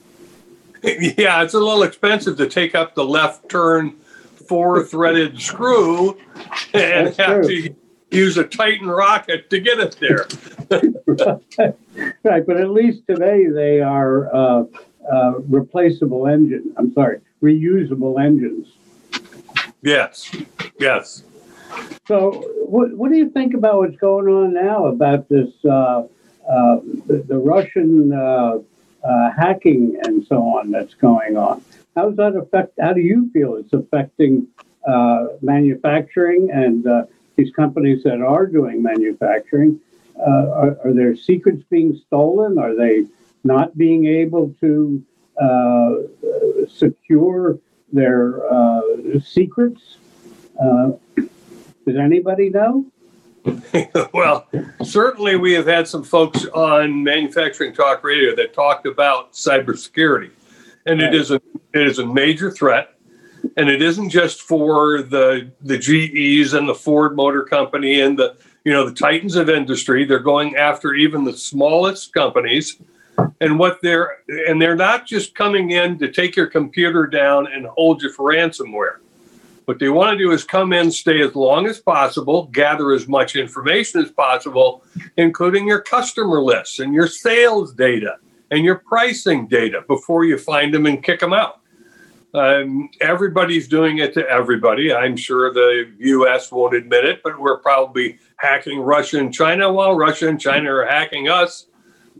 yeah, 0.82 1.42
it's 1.42 1.54
a 1.54 1.58
little 1.58 1.82
expensive 1.82 2.36
to 2.38 2.48
take 2.48 2.74
up 2.74 2.94
the 2.94 3.04
left 3.04 3.48
turn 3.48 3.92
four 4.46 4.82
threaded 4.82 5.40
screw 5.50 6.18
and 6.74 7.06
That's 7.06 7.16
have 7.18 7.42
true. 7.42 7.62
to 7.62 7.74
use 8.10 8.36
a 8.36 8.44
Titan 8.44 8.88
rocket 8.88 9.48
to 9.50 9.60
get 9.60 9.78
it 9.78 9.96
there. 10.00 10.26
right, 12.24 12.46
but 12.46 12.56
at 12.56 12.70
least 12.70 13.06
today 13.08 13.46
they 13.46 13.80
are 13.80 14.34
uh, 14.34 14.64
uh, 15.10 15.38
replaceable 15.48 16.26
engine. 16.26 16.74
I'm 16.76 16.92
sorry, 16.92 17.20
reusable 17.42 18.20
engines. 18.22 18.66
Yes, 19.82 20.34
yes. 20.78 21.24
So, 22.06 22.32
what 22.66 22.92
what 22.96 23.10
do 23.10 23.16
you 23.16 23.30
think 23.30 23.54
about 23.54 23.78
what's 23.78 23.96
going 23.96 24.26
on 24.26 24.52
now 24.52 24.86
about 24.86 25.28
this 25.28 25.52
uh, 25.64 26.02
uh, 26.48 26.80
the, 27.06 27.38
Russian 27.38 28.12
uh, 28.12 28.58
uh, 29.04 29.30
hacking 29.30 29.98
and 30.04 30.26
so 30.26 30.42
on 30.42 30.70
that's 30.70 30.94
going 30.94 31.36
on? 31.36 31.62
How 31.96 32.08
does 32.08 32.16
that 32.16 32.36
affect? 32.36 32.78
How 32.80 32.92
do 32.92 33.00
you 33.00 33.30
feel 33.32 33.54
it's 33.54 33.72
affecting 33.72 34.48
uh, 34.86 35.28
manufacturing 35.40 36.50
and 36.50 36.86
uh, 36.86 37.04
these 37.36 37.52
companies 37.52 38.02
that 38.02 38.20
are 38.20 38.46
doing 38.46 38.82
manufacturing? 38.82 39.80
Uh, 40.18 40.50
are, 40.50 40.78
are 40.84 40.92
their 40.92 41.16
secrets 41.16 41.62
being 41.70 41.98
stolen? 42.06 42.58
Are 42.58 42.74
they 42.74 43.06
not 43.44 43.78
being 43.78 44.06
able 44.06 44.54
to 44.60 45.02
secure 46.68 47.58
their 47.92 48.50
uh, 48.52 48.80
secrets? 49.24 49.96
Uh, 50.60 50.92
does 51.86 51.96
anybody 51.96 52.50
know? 52.50 52.84
well, 54.12 54.46
certainly 54.82 55.36
we 55.36 55.52
have 55.52 55.66
had 55.66 55.88
some 55.88 56.04
folks 56.04 56.44
on 56.46 57.02
Manufacturing 57.02 57.72
Talk 57.72 58.04
Radio 58.04 58.34
that 58.36 58.52
talked 58.52 58.86
about 58.86 59.32
cybersecurity, 59.32 60.30
and 60.86 61.00
it 61.00 61.14
is 61.14 61.30
a 61.30 61.40
it 61.72 61.86
is 61.86 61.98
a 61.98 62.06
major 62.06 62.50
threat, 62.50 62.94
and 63.56 63.70
it 63.70 63.80
isn't 63.80 64.10
just 64.10 64.42
for 64.42 65.02
the 65.02 65.50
the 65.62 65.78
GEs 65.78 66.52
and 66.52 66.68
the 66.68 66.74
Ford 66.74 67.16
Motor 67.16 67.42
Company 67.42 68.00
and 68.00 68.18
the 68.18 68.36
you 68.64 68.72
know 68.72 68.88
the 68.88 68.94
titans 68.94 69.36
of 69.36 69.48
industry. 69.48 70.04
They're 70.04 70.18
going 70.18 70.56
after 70.56 70.94
even 70.94 71.24
the 71.24 71.36
smallest 71.36 72.12
companies, 72.12 72.76
and 73.40 73.58
what 73.58 73.80
they're 73.82 74.18
and 74.48 74.60
they're 74.60 74.76
not 74.76 75.06
just 75.06 75.34
coming 75.34 75.70
in 75.72 75.98
to 75.98 76.10
take 76.10 76.36
your 76.36 76.46
computer 76.46 77.06
down 77.06 77.46
and 77.52 77.66
hold 77.66 78.02
you 78.02 78.12
for 78.12 78.32
ransomware. 78.32 78.96
What 79.66 79.78
they 79.78 79.88
want 79.88 80.18
to 80.18 80.18
do 80.18 80.32
is 80.32 80.42
come 80.42 80.72
in, 80.72 80.90
stay 80.90 81.20
as 81.22 81.36
long 81.36 81.66
as 81.66 81.78
possible, 81.78 82.48
gather 82.52 82.92
as 82.92 83.06
much 83.06 83.36
information 83.36 84.02
as 84.02 84.10
possible, 84.10 84.82
including 85.16 85.66
your 85.66 85.80
customer 85.80 86.42
lists 86.42 86.80
and 86.80 86.92
your 86.92 87.06
sales 87.06 87.72
data 87.72 88.16
and 88.50 88.64
your 88.64 88.76
pricing 88.76 89.46
data 89.46 89.84
before 89.86 90.24
you 90.24 90.38
find 90.38 90.74
them 90.74 90.86
and 90.86 91.04
kick 91.04 91.20
them 91.20 91.32
out. 91.32 91.60
Um, 92.32 92.90
everybody's 93.00 93.66
doing 93.66 93.98
it 93.98 94.14
to 94.14 94.28
everybody. 94.28 94.92
I'm 94.92 95.16
sure 95.16 95.52
the 95.52 95.92
US 95.98 96.50
won't 96.50 96.74
admit 96.74 97.04
it, 97.04 97.22
but 97.22 97.38
we're 97.40 97.58
probably 97.58 98.18
hacking 98.36 98.80
Russia 98.80 99.18
and 99.18 99.32
China 99.32 99.72
while 99.72 99.94
Russia 99.94 100.28
and 100.28 100.40
China 100.40 100.72
are 100.74 100.86
hacking 100.86 101.28
us. 101.28 101.66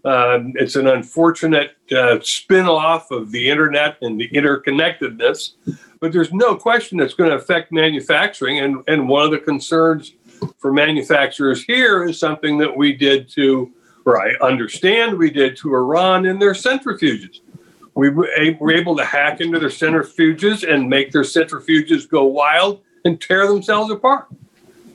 Um, 0.04 0.54
it's 0.56 0.76
an 0.76 0.86
unfortunate 0.86 1.76
uh, 1.92 2.18
spin 2.22 2.66
off 2.66 3.10
of 3.10 3.30
the 3.30 3.50
internet 3.50 3.98
and 4.00 4.18
the 4.18 4.28
interconnectedness 4.30 5.52
but 6.00 6.12
there's 6.12 6.32
no 6.32 6.56
question 6.56 6.98
it's 6.98 7.14
going 7.14 7.30
to 7.30 7.36
affect 7.36 7.70
manufacturing. 7.70 8.58
And, 8.60 8.82
and 8.88 9.08
one 9.08 9.24
of 9.24 9.30
the 9.30 9.38
concerns 9.38 10.14
for 10.58 10.72
manufacturers 10.72 11.62
here 11.62 12.04
is 12.04 12.18
something 12.18 12.58
that 12.58 12.74
we 12.74 12.94
did 12.94 13.28
to, 13.30 13.70
or 14.06 14.20
I 14.20 14.32
understand 14.40 15.16
we 15.16 15.30
did 15.30 15.56
to 15.58 15.74
Iran 15.74 16.24
in 16.24 16.38
their 16.38 16.54
centrifuges. 16.54 17.40
We 17.94 18.08
were 18.08 18.30
able 18.30 18.96
to 18.96 19.04
hack 19.04 19.42
into 19.42 19.58
their 19.58 19.68
centrifuges 19.68 20.66
and 20.68 20.88
make 20.88 21.12
their 21.12 21.22
centrifuges 21.22 22.08
go 22.08 22.24
wild 22.24 22.80
and 23.04 23.20
tear 23.20 23.46
themselves 23.46 23.90
apart. 23.90 24.26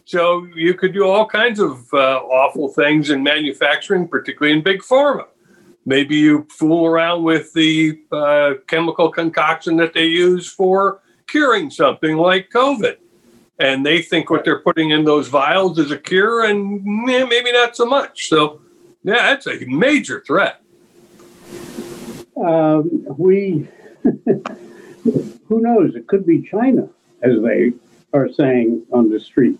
So 0.05 0.45
you 0.55 0.75
could 0.75 0.93
do 0.93 1.07
all 1.07 1.25
kinds 1.25 1.59
of 1.59 1.91
uh, 1.91 2.19
awful 2.19 2.69
things 2.69 3.09
in 3.09 3.23
manufacturing, 3.23 4.07
particularly 4.07 4.55
in 4.55 4.63
big 4.63 4.81
pharma. 4.81 5.25
Maybe 5.83 6.15
you 6.15 6.47
fool 6.49 6.85
around 6.85 7.23
with 7.23 7.51
the 7.53 7.99
uh, 8.11 8.53
chemical 8.67 9.09
concoction 9.09 9.75
that 9.77 9.93
they 9.93 10.05
use 10.05 10.47
for 10.47 11.01
curing 11.27 11.71
something 11.71 12.17
like 12.17 12.51
COVID. 12.51 12.97
And 13.57 13.83
they 13.85 14.01
think 14.01 14.29
what 14.29 14.45
they're 14.45 14.59
putting 14.59 14.91
in 14.91 15.05
those 15.05 15.27
vials 15.27 15.79
is 15.79 15.89
a 15.89 15.97
cure, 15.97 16.43
and 16.45 16.83
maybe 16.83 17.51
not 17.51 17.75
so 17.75 17.85
much. 17.85 18.27
So, 18.27 18.61
yeah, 19.03 19.33
that's 19.33 19.47
a 19.47 19.65
major 19.65 20.21
threat. 20.21 20.61
Um, 22.35 23.05
we, 23.17 23.67
who 24.03 25.61
knows? 25.61 25.95
It 25.95 26.07
could 26.07 26.27
be 26.27 26.41
China, 26.41 26.89
as 27.21 27.41
they 27.41 27.71
are 28.13 28.29
saying 28.29 28.85
on 28.91 29.09
the 29.09 29.19
street. 29.19 29.59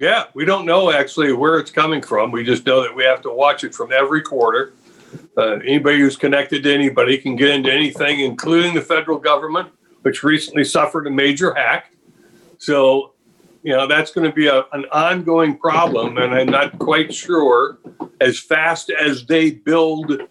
Yeah, 0.00 0.24
we 0.34 0.44
don't 0.44 0.64
know 0.64 0.92
actually 0.92 1.32
where 1.32 1.58
it's 1.58 1.72
coming 1.72 2.00
from. 2.00 2.30
We 2.30 2.44
just 2.44 2.64
know 2.64 2.82
that 2.82 2.94
we 2.94 3.02
have 3.04 3.20
to 3.22 3.30
watch 3.30 3.64
it 3.64 3.74
from 3.74 3.92
every 3.92 4.22
quarter. 4.22 4.74
Uh, 5.36 5.54
anybody 5.64 5.98
who's 5.98 6.16
connected 6.16 6.62
to 6.62 6.72
anybody 6.72 7.18
can 7.18 7.34
get 7.34 7.50
into 7.50 7.72
anything, 7.72 8.20
including 8.20 8.74
the 8.74 8.80
federal 8.80 9.18
government, 9.18 9.68
which 10.02 10.22
recently 10.22 10.62
suffered 10.62 11.06
a 11.08 11.10
major 11.10 11.52
hack. 11.54 11.92
So, 12.58 13.14
you 13.64 13.74
know, 13.74 13.88
that's 13.88 14.12
going 14.12 14.28
to 14.28 14.34
be 14.34 14.46
a, 14.46 14.66
an 14.72 14.84
ongoing 14.92 15.58
problem. 15.58 16.18
And 16.18 16.32
I'm 16.32 16.48
not 16.48 16.78
quite 16.78 17.12
sure, 17.12 17.78
as 18.20 18.38
fast 18.38 18.90
as 18.90 19.26
they 19.26 19.50
build 19.50 20.22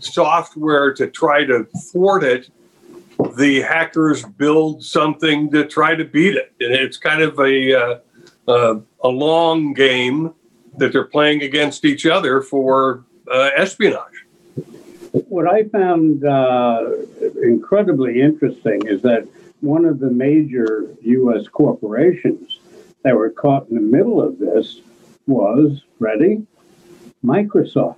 software 0.00 0.92
to 0.94 1.06
try 1.06 1.44
to 1.44 1.64
thwart 1.90 2.24
it, 2.24 2.50
the 3.36 3.62
hackers 3.62 4.22
build 4.22 4.84
something 4.84 5.50
to 5.52 5.64
try 5.64 5.94
to 5.94 6.04
beat 6.04 6.34
it. 6.34 6.52
And 6.60 6.74
it's 6.74 6.98
kind 6.98 7.22
of 7.22 7.38
a, 7.38 7.72
uh, 7.72 7.98
uh, 8.48 8.76
a 9.02 9.08
long 9.08 9.72
game 9.72 10.34
that 10.78 10.92
they're 10.92 11.04
playing 11.04 11.42
against 11.42 11.84
each 11.84 12.06
other 12.06 12.42
for 12.42 13.04
uh, 13.30 13.50
espionage. 13.56 14.26
What 15.28 15.46
I 15.46 15.64
found 15.64 16.24
uh, 16.24 16.90
incredibly 17.42 18.20
interesting 18.20 18.86
is 18.86 19.02
that 19.02 19.28
one 19.60 19.84
of 19.84 20.00
the 20.00 20.10
major 20.10 20.88
U.S. 21.02 21.46
corporations 21.48 22.58
that 23.02 23.14
were 23.14 23.30
caught 23.30 23.68
in 23.68 23.76
the 23.76 23.80
middle 23.80 24.20
of 24.20 24.38
this 24.38 24.80
was, 25.26 25.82
ready? 25.98 26.44
Microsoft. 27.24 27.96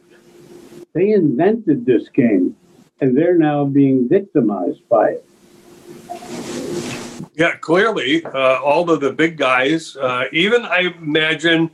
They 0.93 1.11
invented 1.11 1.87
this 1.87 2.09
game, 2.09 2.57
and 3.01 3.17
they're 3.17 3.39
now 3.39 3.65
being 3.65 4.09
victimized 4.09 4.89
by 4.89 5.11
it. 5.11 5.25
Yeah, 7.37 7.55
clearly, 7.57 8.25
uh, 8.25 8.61
all 8.63 8.91
of 8.91 9.01
the 9.01 9.13
big 9.13 9.37
guys, 9.37 9.95
uh, 9.95 10.25
even 10.33 10.65
I 10.65 10.95
imagine 10.99 11.71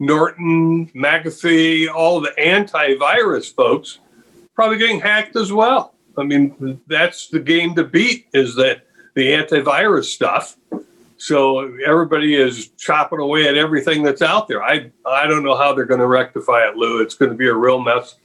Norton, 0.00 0.88
McAfee, 0.88 1.88
all 1.88 2.20
the 2.20 2.32
antivirus 2.36 3.54
folks, 3.54 4.00
probably 4.56 4.76
getting 4.76 4.98
hacked 4.98 5.36
as 5.36 5.52
well. 5.52 5.94
I 6.18 6.24
mean, 6.24 6.80
that's 6.88 7.28
the 7.28 7.38
game 7.38 7.76
to 7.76 7.84
beat 7.84 8.26
is 8.34 8.56
that 8.56 8.86
the 9.14 9.28
antivirus 9.28 10.06
stuff. 10.06 10.56
So 11.16 11.72
everybody 11.86 12.34
is 12.34 12.70
chopping 12.70 13.20
away 13.20 13.46
at 13.46 13.56
everything 13.56 14.02
that's 14.02 14.20
out 14.20 14.48
there. 14.48 14.64
I 14.64 14.90
I 15.06 15.28
don't 15.28 15.44
know 15.44 15.56
how 15.56 15.72
they're 15.74 15.84
going 15.84 16.00
to 16.00 16.08
rectify 16.08 16.66
it, 16.68 16.76
Lou. 16.76 17.00
It's 17.00 17.14
going 17.14 17.30
to 17.30 17.36
be 17.36 17.46
a 17.46 17.54
real 17.54 17.80
mess, 17.80 18.16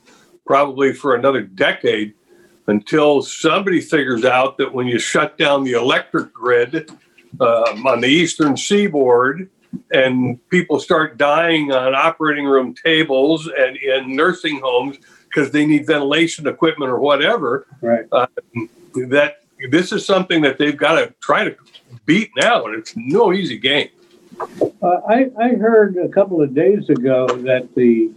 probably 0.45 0.93
for 0.93 1.13
another 1.13 1.41
decade, 1.43 2.15
until 2.69 3.21
somebody 3.21 3.81
figures 3.81 4.23
out 4.25 4.57
that 4.57 4.73
when 4.73 4.87
you 4.87 4.99
shut 4.99 5.37
down 5.37 5.63
the 5.63 5.73
electric 5.73 6.31
grid 6.33 6.89
um, 7.39 7.85
on 7.87 8.01
the 8.01 8.07
eastern 8.07 8.55
seaboard 8.55 9.49
and 9.91 10.39
people 10.49 10.79
start 10.79 11.17
dying 11.17 11.71
on 11.71 11.93
operating 11.93 12.45
room 12.45 12.73
tables 12.73 13.49
and 13.57 13.77
in 13.77 14.15
nursing 14.15 14.59
homes 14.59 14.97
because 15.27 15.51
they 15.51 15.65
need 15.65 15.85
ventilation 15.85 16.47
equipment 16.47 16.91
or 16.91 16.99
whatever, 16.99 17.67
Right. 17.81 18.09
that 18.09 19.37
this 19.69 19.91
is 19.91 20.05
something 20.05 20.41
that 20.41 20.57
they've 20.57 20.77
got 20.77 20.95
to 20.95 21.13
try 21.21 21.43
to 21.43 21.55
beat 22.05 22.31
now, 22.35 22.65
and 22.65 22.75
it's 22.75 22.95
no 22.95 23.31
easy 23.33 23.57
game. 23.57 23.89
Uh, 24.81 25.01
I, 25.07 25.29
I 25.39 25.49
heard 25.49 25.97
a 25.97 26.07
couple 26.09 26.41
of 26.41 26.55
days 26.55 26.89
ago 26.89 27.27
that 27.27 27.75
the 27.75 28.11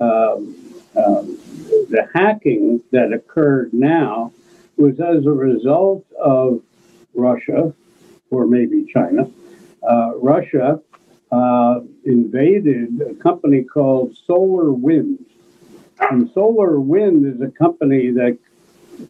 um, 0.00 0.56
the 0.96 2.08
hacking 2.14 2.82
that 2.90 3.12
occurred 3.12 3.72
now 3.72 4.32
was 4.76 5.00
as 5.00 5.26
a 5.26 5.30
result 5.30 6.04
of 6.20 6.62
Russia, 7.14 7.74
or 8.30 8.46
maybe 8.46 8.86
China. 8.92 9.30
Uh, 9.88 10.12
Russia 10.16 10.80
uh, 11.32 11.80
invaded 12.04 13.00
a 13.00 13.14
company 13.14 13.62
called 13.62 14.16
Solar 14.26 14.72
Wind, 14.72 15.24
and 16.10 16.30
Solar 16.32 16.80
Wind 16.80 17.26
is 17.26 17.40
a 17.40 17.50
company 17.50 18.10
that 18.10 18.38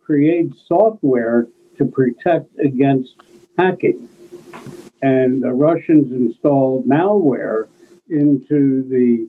creates 0.04 0.56
software 0.66 1.46
to 1.78 1.84
protect 1.84 2.58
against 2.58 3.14
hacking 3.58 4.08
and 5.02 5.42
the 5.42 5.52
Russians 5.52 6.12
installed 6.12 6.86
malware 6.86 7.68
into 8.08 8.82
the 8.88 9.28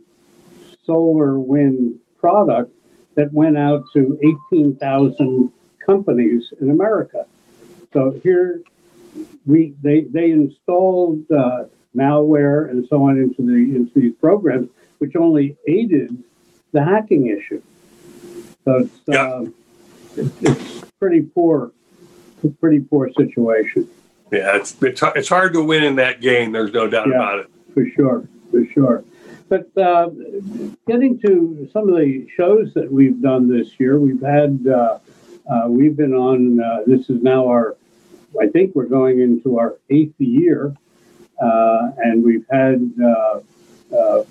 solar 0.86 1.40
wind 1.40 2.00
product 2.20 2.72
that 3.16 3.32
went 3.34 3.58
out 3.58 3.84
to 3.94 4.20
18,000 4.52 5.52
companies 5.86 6.54
in 6.62 6.70
America. 6.70 7.26
So 7.94 8.20
here 8.24 8.62
we 9.46 9.74
they 9.82 10.02
they 10.02 10.32
installed 10.32 11.24
uh, 11.32 11.64
malware 11.96 12.70
and 12.70 12.86
so 12.90 13.04
on 13.04 13.18
into 13.18 13.42
the 13.42 13.76
into 13.76 13.92
these 14.00 14.14
programs, 14.20 14.70
which 15.00 15.16
only 15.16 15.56
aided 15.68 16.22
the 16.74 16.84
hacking 16.84 17.28
issue. 17.28 17.62
So 18.66 18.80
it's 18.80 19.00
Yeah. 19.08 19.46
it's, 20.18 20.42
it's 20.42 20.92
pretty 21.00 21.22
poor, 21.22 21.72
pretty 22.60 22.82
poor 22.82 23.10
situation. 23.14 23.88
Yeah, 24.32 24.58
it's 24.58 24.76
it's, 24.84 25.02
it's 25.16 25.30
hard 25.30 25.54
to 25.54 25.64
win 25.64 25.84
in 25.84 25.96
that 25.96 26.20
game. 26.22 26.52
There's 26.52 26.74
no 26.74 26.88
doubt 26.88 27.08
Yeah. 27.08 27.16
about 27.16 27.40
it. 27.40 27.48
For 27.74 27.86
sure, 27.96 28.28
for 28.52 28.66
sure. 28.74 29.04
But 29.50 29.70
uh, 29.78 30.10
getting 30.88 31.20
to 31.20 31.70
some 31.72 31.90
of 31.90 31.96
the 31.96 32.28
shows 32.36 32.74
that 32.74 32.92
we've 32.92 33.22
done 33.22 33.50
this 33.50 33.80
year, 33.80 33.98
we've 33.98 34.22
had, 34.22 34.66
uh, 34.68 35.00
uh, 35.50 35.68
we've 35.70 35.96
been 35.96 36.14
on, 36.14 36.60
uh, 36.60 36.80
this 36.86 37.10
is 37.10 37.22
now 37.22 37.48
our, 37.48 37.78
I 38.42 38.48
think 38.48 38.76
we're 38.76 38.88
going 38.88 39.22
into 39.22 39.58
our 39.58 39.78
eighth 39.90 40.20
year. 40.20 40.76
Uh, 41.42 41.92
and 41.98 42.24
we've 42.24 42.46
had, 42.52 42.92
uh, 43.02 43.40
I 43.94 44.24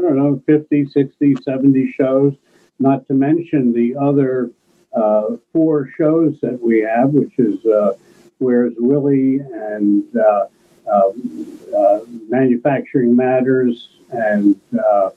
don't 0.00 0.16
know, 0.16 0.42
50, 0.46 0.86
60, 0.86 1.36
70 1.42 1.92
shows, 1.92 2.34
not 2.78 3.06
to 3.08 3.14
mention 3.14 3.72
the 3.72 3.96
other 3.96 4.50
four 5.52 5.90
shows 5.98 6.38
that 6.40 6.58
we 6.62 6.80
have, 6.80 7.10
which 7.10 7.38
is 7.38 7.58
Where's 8.38 8.74
Willie 8.78 9.40
and 9.40 10.04
Manufacturing 12.30 13.16
Matters 13.16 13.95
and 14.10 14.60
uh, 14.78 15.10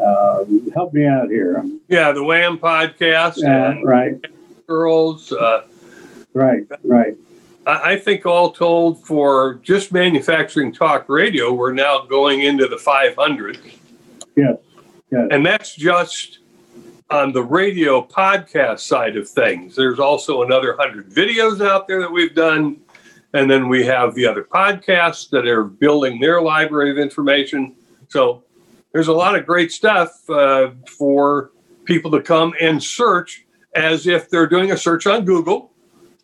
uh, 0.00 0.44
help 0.74 0.92
me 0.92 1.06
out 1.06 1.28
here. 1.28 1.64
Yeah, 1.88 2.12
the 2.12 2.24
Wham 2.24 2.58
podcast 2.58 3.38
Yeah, 3.38 3.72
and 3.72 3.86
right, 3.86 4.24
girls. 4.66 5.32
Uh, 5.32 5.64
right, 6.34 6.64
right. 6.84 7.16
I 7.66 7.92
I 7.92 7.98
think 7.98 8.26
all 8.26 8.50
told, 8.50 9.04
for 9.06 9.60
just 9.62 9.92
manufacturing 9.92 10.72
talk 10.72 11.08
radio, 11.08 11.52
we're 11.52 11.72
now 11.72 12.04
going 12.06 12.42
into 12.42 12.66
the 12.66 12.78
500, 12.78 13.58
Yes, 14.34 14.56
yes, 15.10 15.28
and 15.30 15.44
that's 15.44 15.74
just 15.74 16.38
on 17.10 17.32
the 17.32 17.42
radio 17.42 18.02
podcast 18.02 18.80
side 18.80 19.16
of 19.16 19.28
things. 19.28 19.76
There's 19.76 19.98
also 19.98 20.42
another 20.42 20.74
100 20.74 21.10
videos 21.10 21.64
out 21.64 21.86
there 21.86 22.00
that 22.00 22.10
we've 22.10 22.34
done, 22.34 22.80
and 23.34 23.50
then 23.50 23.68
we 23.68 23.84
have 23.84 24.14
the 24.14 24.26
other 24.26 24.42
podcasts 24.42 25.28
that 25.30 25.46
are 25.46 25.64
building 25.64 26.18
their 26.18 26.40
library 26.40 26.90
of 26.90 26.96
information. 26.96 27.76
So 28.12 28.44
there's 28.92 29.08
a 29.08 29.12
lot 29.12 29.34
of 29.36 29.46
great 29.46 29.72
stuff 29.72 30.28
uh, 30.28 30.72
for 30.98 31.50
people 31.86 32.10
to 32.10 32.20
come 32.20 32.52
and 32.60 32.82
search 32.82 33.46
as 33.74 34.06
if 34.06 34.28
they're 34.28 34.46
doing 34.46 34.72
a 34.72 34.76
search 34.76 35.06
on 35.06 35.24
Google 35.24 35.72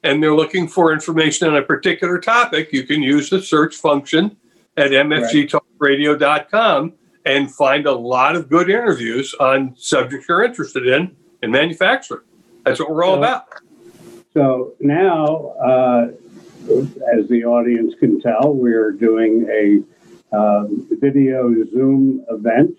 and 0.03 0.23
they're 0.23 0.35
looking 0.35 0.69
for 0.69 0.93
information 0.93 1.49
on 1.49 1.57
a 1.57 1.63
particular 1.63 2.19
topic. 2.21 2.75
You 2.75 2.83
can 2.85 3.01
use 3.03 3.31
the 3.31 3.41
search 3.41 3.77
function 3.77 4.37
at 4.77 4.91
mfgtalkradio.com 4.91 6.93
and 7.25 7.51
find 7.55 7.87
a 7.87 7.93
lot 7.93 8.37
of 8.37 8.51
good 8.51 8.69
interviews 8.69 9.35
on 9.41 9.75
subjects 9.77 10.27
you're 10.29 10.45
interested 10.45 10.87
in 10.87 11.17
in 11.43 11.51
manufacturing. 11.51 12.21
That's 12.65 12.81
what 12.81 12.91
we're 12.91 13.03
all 13.05 13.15
So- 13.15 13.19
about. 13.21 13.45
So 14.35 14.75
now, 14.79 15.55
uh, 15.65 16.09
as 17.17 17.27
the 17.29 17.47
audience 17.47 17.95
can 17.99 18.21
tell, 18.21 18.53
we're 18.53 18.93
doing 18.93 19.49
a 19.51 19.83
um, 20.33 20.87
video 20.91 21.53
Zoom 21.71 22.25
event, 22.29 22.77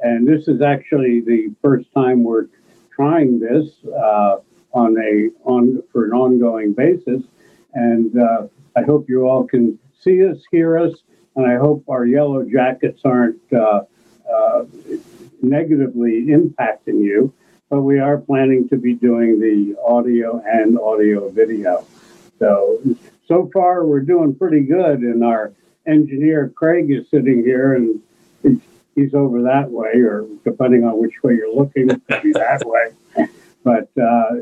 and 0.00 0.26
this 0.26 0.48
is 0.48 0.62
actually 0.62 1.20
the 1.20 1.54
first 1.62 1.92
time 1.92 2.24
we're 2.24 2.46
trying 2.94 3.38
this 3.40 3.68
uh, 3.86 4.38
on 4.72 4.96
a 4.98 5.30
on 5.44 5.82
for 5.92 6.04
an 6.04 6.12
ongoing 6.12 6.72
basis. 6.72 7.22
And 7.74 8.18
uh, 8.18 8.46
I 8.76 8.82
hope 8.82 9.08
you 9.08 9.28
all 9.28 9.44
can 9.44 9.78
see 10.00 10.26
us, 10.26 10.38
hear 10.50 10.78
us, 10.78 10.94
and 11.34 11.46
I 11.46 11.56
hope 11.56 11.84
our 11.88 12.06
yellow 12.06 12.42
jackets 12.42 13.02
aren't 13.04 13.40
uh, 13.52 13.82
uh, 14.32 14.64
negatively 15.42 16.26
impacting 16.26 17.02
you 17.02 17.32
but 17.68 17.82
we 17.82 17.98
are 17.98 18.18
planning 18.18 18.68
to 18.68 18.76
be 18.76 18.94
doing 18.94 19.40
the 19.40 19.76
audio 19.84 20.42
and 20.46 20.78
audio 20.78 21.28
video. 21.30 21.84
So, 22.38 22.80
so 23.26 23.50
far 23.52 23.84
we're 23.84 24.00
doing 24.00 24.34
pretty 24.34 24.60
good, 24.60 25.00
in 25.02 25.22
our 25.22 25.52
engineer 25.86 26.52
Craig 26.54 26.90
is 26.90 27.08
sitting 27.10 27.42
here, 27.44 27.74
and 27.74 28.00
he's- 28.42 28.60
he's 28.94 29.14
over 29.14 29.42
that 29.42 29.70
way, 29.70 29.92
or 30.00 30.26
depending 30.44 30.84
on 30.84 30.98
which 30.98 31.22
way 31.22 31.34
you're 31.34 31.54
looking, 31.54 31.90
it 31.90 32.00
could 32.08 32.22
be 32.22 32.32
that 32.32 32.62
way. 32.66 32.88
But 33.64 33.88
uh, 34.00 34.36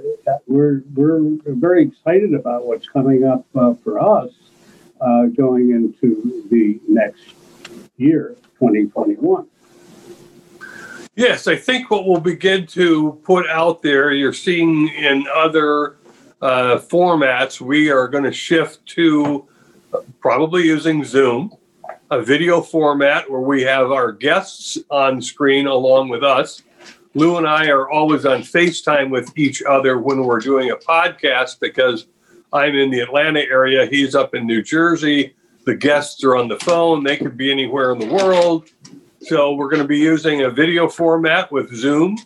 we're 0.46 0.82
we're 0.94 1.38
very 1.46 1.82
excited 1.82 2.34
about 2.34 2.66
what's 2.66 2.86
coming 2.86 3.24
up 3.24 3.46
uh, 3.54 3.72
for 3.82 3.98
us 3.98 4.30
uh, 5.00 5.28
going 5.34 5.70
into 5.70 6.46
the 6.50 6.78
next 6.86 7.22
year, 7.96 8.36
2021. 8.58 9.46
Yes, 11.16 11.46
I 11.46 11.56
think 11.56 11.90
what 11.90 12.06
we'll 12.06 12.20
begin 12.20 12.66
to 12.66 13.18
put 13.24 13.46
out 13.48 13.80
there, 13.80 14.12
you're 14.12 14.34
seeing 14.34 14.88
in 14.88 15.26
other 15.34 15.96
uh, 16.42 16.76
formats, 16.76 17.62
we 17.62 17.90
are 17.90 18.08
going 18.08 18.24
to 18.24 18.32
shift 18.32 18.84
to 18.88 19.36
uh, 19.36 19.53
probably 20.20 20.64
using 20.64 21.04
Zoom, 21.04 21.56
a 22.10 22.22
video 22.22 22.60
format 22.60 23.30
where 23.30 23.40
we 23.40 23.62
have 23.62 23.90
our 23.90 24.12
guests 24.12 24.78
on 24.90 25.20
screen 25.20 25.66
along 25.66 26.08
with 26.08 26.22
us. 26.22 26.62
Lou 27.14 27.36
and 27.36 27.46
I 27.46 27.68
are 27.68 27.88
always 27.88 28.26
on 28.26 28.40
FaceTime 28.40 29.10
with 29.10 29.36
each 29.38 29.62
other 29.62 29.98
when 29.98 30.24
we're 30.24 30.40
doing 30.40 30.70
a 30.70 30.76
podcast 30.76 31.60
because 31.60 32.06
I'm 32.52 32.74
in 32.74 32.90
the 32.90 33.00
Atlanta 33.00 33.40
area, 33.40 33.86
he's 33.86 34.14
up 34.14 34.34
in 34.34 34.46
New 34.46 34.62
Jersey. 34.62 35.34
The 35.64 35.74
guests 35.74 36.22
are 36.24 36.36
on 36.36 36.48
the 36.48 36.58
phone, 36.60 37.04
they 37.04 37.16
could 37.16 37.36
be 37.36 37.50
anywhere 37.50 37.92
in 37.92 37.98
the 37.98 38.12
world. 38.12 38.68
So 39.22 39.54
we're 39.54 39.70
going 39.70 39.82
to 39.82 39.88
be 39.88 39.98
using 39.98 40.42
a 40.42 40.50
video 40.50 40.88
format 40.88 41.50
with 41.50 41.74
Zoom 41.74 42.18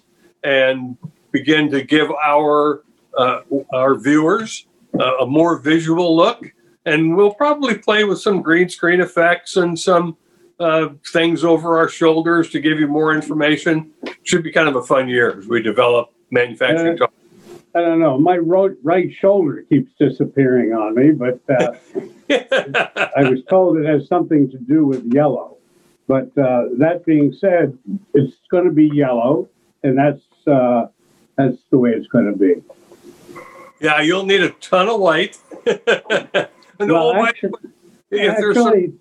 and 0.42 0.96
begin 1.30 1.70
to 1.70 1.82
give 1.82 2.10
our 2.10 2.82
uh, 3.16 3.40
our 3.72 3.94
viewers 3.94 4.66
uh, 4.98 5.18
a 5.18 5.26
more 5.26 5.58
visual 5.58 6.16
look. 6.16 6.52
And 6.88 7.14
we'll 7.14 7.34
probably 7.34 7.76
play 7.76 8.04
with 8.04 8.18
some 8.18 8.40
green 8.40 8.70
screen 8.70 9.02
effects 9.02 9.56
and 9.56 9.78
some 9.78 10.16
uh, 10.58 10.88
things 11.12 11.44
over 11.44 11.76
our 11.76 11.88
shoulders 11.88 12.48
to 12.50 12.60
give 12.60 12.80
you 12.80 12.86
more 12.88 13.14
information. 13.14 13.92
Should 14.22 14.42
be 14.42 14.50
kind 14.50 14.68
of 14.68 14.76
a 14.76 14.82
fun 14.82 15.06
year 15.06 15.38
as 15.38 15.46
we 15.46 15.60
develop 15.60 16.12
manufacturing. 16.30 16.96
talk. 16.96 17.12
I 17.74 17.80
don't 17.82 18.00
know. 18.00 18.18
My 18.18 18.38
right, 18.38 18.72
right 18.82 19.12
shoulder 19.12 19.66
keeps 19.68 19.92
disappearing 20.00 20.72
on 20.72 20.94
me, 20.94 21.10
but 21.10 21.40
uh, 21.50 21.74
I 23.16 23.28
was 23.28 23.40
told 23.50 23.76
it 23.76 23.86
has 23.86 24.08
something 24.08 24.50
to 24.50 24.56
do 24.56 24.86
with 24.86 25.04
yellow. 25.12 25.58
But 26.06 26.36
uh, 26.38 26.68
that 26.78 27.02
being 27.04 27.34
said, 27.34 27.76
it's 28.14 28.34
going 28.50 28.64
to 28.64 28.72
be 28.72 28.86
yellow, 28.86 29.50
and 29.82 29.98
that's 29.98 30.22
uh, 30.46 30.86
that's 31.36 31.58
the 31.70 31.76
way 31.76 31.90
it's 31.90 32.06
going 32.06 32.32
to 32.32 32.38
be. 32.38 32.62
yeah, 33.78 34.00
you'll 34.00 34.24
need 34.24 34.40
a 34.40 34.50
ton 34.52 34.88
of 34.88 35.00
light. 35.00 35.38
and 36.80 36.90
Well, 36.90 37.12
by, 37.12 37.28
actually- 37.28 37.52
if 38.10 38.36
there's 38.38 38.56
some 38.56 38.98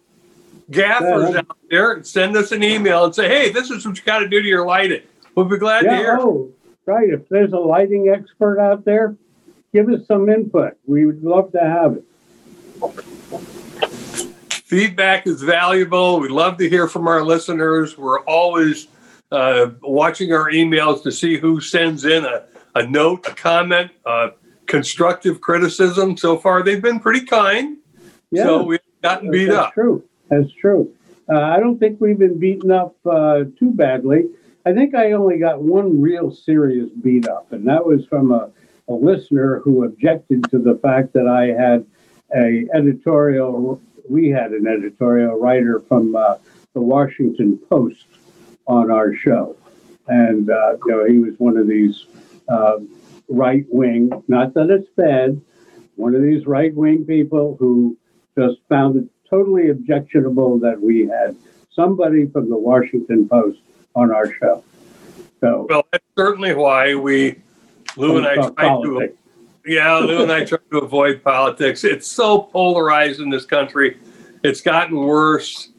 gaffers 0.70 1.36
out 1.36 1.58
there, 1.70 2.04
send 2.04 2.36
us 2.36 2.52
an 2.52 2.63
email 2.63 3.06
and 3.06 3.16
say, 3.16 3.30
hey, 3.30 3.52
this 3.52 3.70
is 3.70 3.86
what 3.86 3.98
you 3.98 4.04
got 4.04 4.20
to 4.20 4.28
do 4.28 4.42
to 4.42 4.48
your 4.48 4.66
lighting. 4.66 5.02
We'll 5.36 5.46
be 5.46 5.58
glad 5.58 5.86
yeah, 5.86 5.92
to 5.92 5.98
hear. 5.98 6.18
Oh, 6.20 6.52
right. 6.86 7.10
If 7.10 7.30
there's 7.30 7.54
a 7.54 7.60
lighting 7.60 8.10
expert 8.10 8.60
out 8.60 8.84
there, 8.84 9.16
give 9.74 9.88
us 9.90 10.06
some 10.08 10.30
input. 10.30 10.78
We 10.86 11.06
would 11.06 11.24
love 11.24 11.52
to 11.54 11.60
have 11.60 11.98
it. 11.98 12.04
Feedback 14.66 15.28
is 15.28 15.42
valuable. 15.42 16.20
We 16.20 16.28
love 16.28 16.58
to 16.58 16.70
hear 16.70 16.88
from 16.90 17.08
our 17.08 17.24
listeners. 17.24 17.98
We're 17.98 18.20
always 18.22 18.88
uh, 19.32 19.70
watching 19.82 20.34
our 20.34 20.52
emails 20.52 21.04
to 21.04 21.12
see 21.12 21.38
who 21.38 21.62
sends 21.62 22.04
in 22.04 22.26
a, 22.26 22.44
a 22.76 22.86
note, 22.86 23.26
a 23.28 23.32
comment, 23.34 23.92
uh, 24.06 24.30
constructive 24.67 25.41
criticism. 25.41 26.17
So 26.17 26.38
far, 26.38 26.63
they've 26.63 26.82
been 26.82 26.99
pretty 26.99 27.25
kind. 27.25 27.77
Yeah. 28.32 28.43
So 28.43 28.63
we've 28.63 28.80
gotten 29.01 29.32
beat 29.32 29.45
That's 29.45 29.67
up. 29.67 29.73
True. 29.73 30.03
That's 30.30 30.51
true. 30.51 30.93
Uh, 31.30 31.41
I 31.41 31.60
don't 31.60 31.77
think 31.80 31.99
we've 31.99 32.17
been 32.17 32.39
beaten 32.39 32.71
up 32.71 32.95
uh, 33.06 33.43
too 33.58 33.71
badly. 33.71 34.25
I 34.65 34.73
think 34.73 34.95
I 34.95 35.13
only 35.13 35.38
got 35.39 35.62
one 35.62 36.01
real 36.01 36.32
serious 36.32 36.89
beat 37.01 37.27
up, 37.27 37.51
and 37.51 37.65
that 37.67 37.86
was 37.86 38.06
from 38.06 38.32
a, 38.32 38.49
a 38.89 38.93
listener 38.93 39.60
who 39.63 39.86
objected 39.86 40.49
to 40.51 40.60
the 40.60 40.75
fact 40.75 41.13
that 41.13 41.27
I 41.27 41.47
had 41.47 41.86
a 42.36 42.67
editorial. 42.73 43.82
We 44.10 44.30
had 44.30 44.51
an 44.51 44.67
editorial 44.67 45.38
writer 45.39 45.82
from 45.88 46.15
uh, 46.15 46.36
the 46.73 46.82
Washington 46.82 47.58
Post 47.69 48.06
on 48.67 48.91
our 48.91 49.13
show, 49.15 49.56
and 50.08 50.49
uh, 50.49 50.77
you 50.86 50.91
know 50.91 51.06
he 51.06 51.17
was 51.17 51.34
one 51.38 51.58
of 51.58 51.67
these 51.67 52.06
uh, 52.49 52.80
right 53.30 53.66
wing. 53.70 54.12
Not 54.28 54.54
that 54.54 54.70
it's 54.70 54.90
bad. 54.96 55.42
One 55.96 56.16
of 56.16 56.22
these 56.22 56.46
right 56.46 56.74
wing 56.74 57.06
people 57.06 57.56
who 57.60 57.98
just 58.38 58.58
found 58.70 58.98
it 58.98 59.10
totally 59.30 59.70
objectionable 59.70 60.60
that 60.60 60.80
we 60.80 61.08
had 61.08 61.36
somebody 61.74 62.28
from 62.28 62.50
the 62.50 62.58
Washington 62.58 63.28
Post 63.28 63.60
on 63.96 64.12
our 64.12 64.32
show. 64.34 64.63
So, 65.42 65.68
well, 65.70 65.86
that's 65.92 66.04
certainly 66.18 66.54
why 66.54 66.96
we, 66.96 67.40
Lou 67.96 68.18
and 68.18 68.26
I, 68.26 68.36
try 68.36 68.68
to, 68.82 69.13
yeah, 69.66 69.98
Lou 69.98 70.24
and 70.24 70.32
I 70.32 70.46
try 70.46 70.58
to 70.72 70.78
avoid 70.80 71.24
politics. 71.24 71.84
It's 71.84 72.08
so 72.08 72.40
polarized 72.40 73.20
in 73.20 73.30
this 73.30 73.46
country. 73.46 73.98
It's 74.44 74.62
gotten 74.62 74.98
worse. 74.98 75.70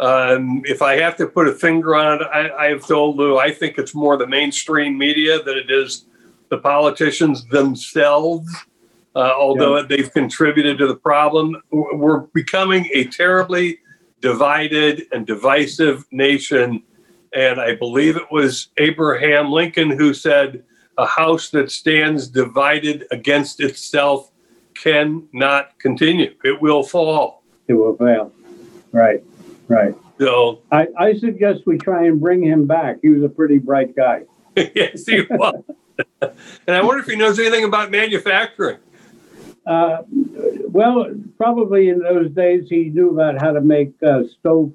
Um, 0.00 0.62
if 0.64 0.82
I 0.82 0.96
have 0.96 1.16
to 1.18 1.26
put 1.26 1.46
a 1.46 1.52
finger 1.52 1.94
on 1.94 2.20
it, 2.20 2.26
I, 2.32 2.66
have 2.66 2.86
told 2.86 3.16
Lou 3.16 3.38
I 3.38 3.52
think 3.52 3.78
it's 3.78 3.94
more 3.94 4.16
the 4.16 4.26
mainstream 4.26 4.98
media 4.98 5.40
than 5.42 5.56
it 5.56 5.70
is 5.70 6.06
the 6.54 6.62
politicians 6.62 7.44
themselves. 7.46 8.48
Uh, 9.16 9.32
although 9.36 9.76
yeah. 9.76 9.86
they've 9.88 10.12
contributed 10.12 10.78
to 10.78 10.86
the 10.86 10.96
problem, 10.96 11.56
we're 11.70 12.20
becoming 12.32 12.88
a 12.92 13.04
terribly 13.04 13.78
divided 14.20 15.04
and 15.12 15.26
divisive 15.26 16.04
nation 16.10 16.82
and 17.34 17.60
I 17.60 17.74
believe 17.74 18.16
it 18.16 18.30
was 18.30 18.68
Abraham 18.78 19.50
Lincoln 19.50 19.90
who 19.90 20.14
said, 20.14 20.62
A 20.98 21.06
house 21.06 21.50
that 21.50 21.70
stands 21.70 22.28
divided 22.28 23.06
against 23.10 23.60
itself 23.60 24.30
cannot 24.74 25.78
continue. 25.78 26.34
It 26.44 26.60
will 26.62 26.82
fall. 26.82 27.42
It 27.66 27.74
will 27.74 27.96
fail. 27.96 28.32
Right, 28.92 29.22
right. 29.68 29.94
So 30.18 30.60
I, 30.70 30.86
I 30.96 31.14
suggest 31.14 31.62
we 31.66 31.76
try 31.76 32.06
and 32.06 32.20
bring 32.20 32.42
him 32.42 32.66
back. 32.66 32.98
He 33.02 33.08
was 33.08 33.24
a 33.24 33.28
pretty 33.28 33.58
bright 33.58 33.96
guy. 33.96 34.22
yes, 34.56 35.04
he 35.06 35.22
was. 35.28 35.62
and 36.22 36.76
I 36.76 36.82
wonder 36.82 37.00
if 37.00 37.06
he 37.06 37.16
knows 37.16 37.38
anything 37.38 37.64
about 37.64 37.90
manufacturing. 37.90 38.78
Uh, 39.66 40.02
well, 40.68 41.06
probably 41.38 41.88
in 41.88 42.00
those 42.00 42.30
days 42.30 42.68
he 42.68 42.84
knew 42.84 43.10
about 43.10 43.40
how 43.40 43.52
to 43.52 43.60
make 43.60 43.92
uh, 44.02 44.24
stove 44.24 44.72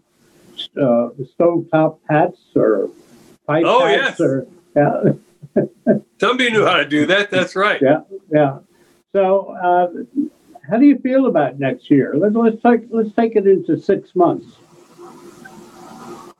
uh, 0.75 1.09
stovetop 1.39 1.99
hats 2.09 2.39
or 2.55 2.89
pipe 3.45 3.63
oh, 3.65 3.85
hats 3.85 4.19
yes. 4.19 4.21
or 4.21 4.47
yeah. 4.75 5.13
Somebody 6.19 6.51
knew 6.51 6.65
how 6.65 6.77
to 6.77 6.85
do 6.85 7.05
that. 7.07 7.31
That's 7.31 7.55
right. 7.55 7.81
Yeah, 7.81 8.01
yeah. 8.31 8.59
So, 9.13 9.49
uh, 9.49 9.87
how 10.69 10.77
do 10.77 10.85
you 10.85 10.97
feel 10.99 11.25
about 11.25 11.59
next 11.59 11.89
year? 11.89 12.13
Let's 12.15 12.35
let's 12.35 12.61
take 12.61 12.87
let's 12.89 13.13
take 13.13 13.35
it 13.35 13.47
into 13.47 13.79
six 13.79 14.15
months. 14.15 14.45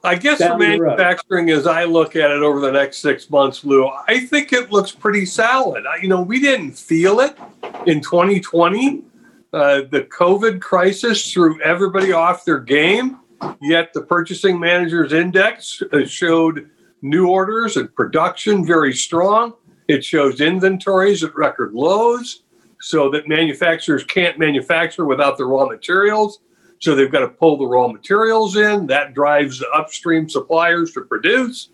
I 0.04 0.16
guess 0.16 0.38
for 0.38 0.58
manufacturing, 0.58 1.50
as 1.50 1.68
I 1.68 1.84
look 1.84 2.16
at 2.16 2.32
it 2.32 2.42
over 2.42 2.62
the 2.62 2.72
next 2.72 3.00
six 3.00 3.30
months, 3.30 3.66
Lou, 3.66 3.88
I 4.08 4.22
think 4.22 4.54
it 4.54 4.72
looks 4.72 4.92
pretty 4.92 5.26
solid. 5.26 5.84
You 6.02 6.08
know, 6.08 6.22
we 6.22 6.40
didn't 6.40 6.72
feel 6.72 7.20
it 7.20 7.38
in 7.86 8.00
2020. 8.02 9.04
Uh, 9.52 9.82
the 9.92 10.08
COVID 10.10 10.62
crisis 10.62 11.34
threw 11.34 11.62
everybody 11.62 12.14
off 12.14 12.46
their 12.46 12.60
game. 12.60 13.20
Yet 13.62 13.94
the 13.94 14.02
purchasing 14.02 14.60
managers 14.60 15.14
index 15.14 15.82
uh, 15.94 16.06
showed 16.06 16.70
new 17.02 17.28
orders 17.28 17.78
and 17.78 17.94
production 17.96 18.66
very 18.66 18.94
strong. 18.94 19.54
It 19.88 20.04
shows 20.04 20.42
inventories 20.42 21.24
at 21.24 21.36
record 21.36 21.74
lows 21.74 22.44
so 22.82 23.10
that 23.12 23.28
manufacturers 23.28 24.04
can't 24.04 24.38
manufacture 24.38 25.06
without 25.06 25.38
the 25.38 25.46
raw 25.46 25.66
materials. 25.66 26.40
So 26.80 26.96
they've 26.96 27.12
got 27.12 27.20
to 27.20 27.28
pull 27.28 27.58
the 27.58 27.66
raw 27.66 27.88
materials 27.88 28.56
in. 28.56 28.88
That 28.88 29.14
drives 29.14 29.60
the 29.60 29.70
upstream 29.70 30.30
suppliers 30.30 30.94
to 30.94 31.02
produce. 31.02 31.70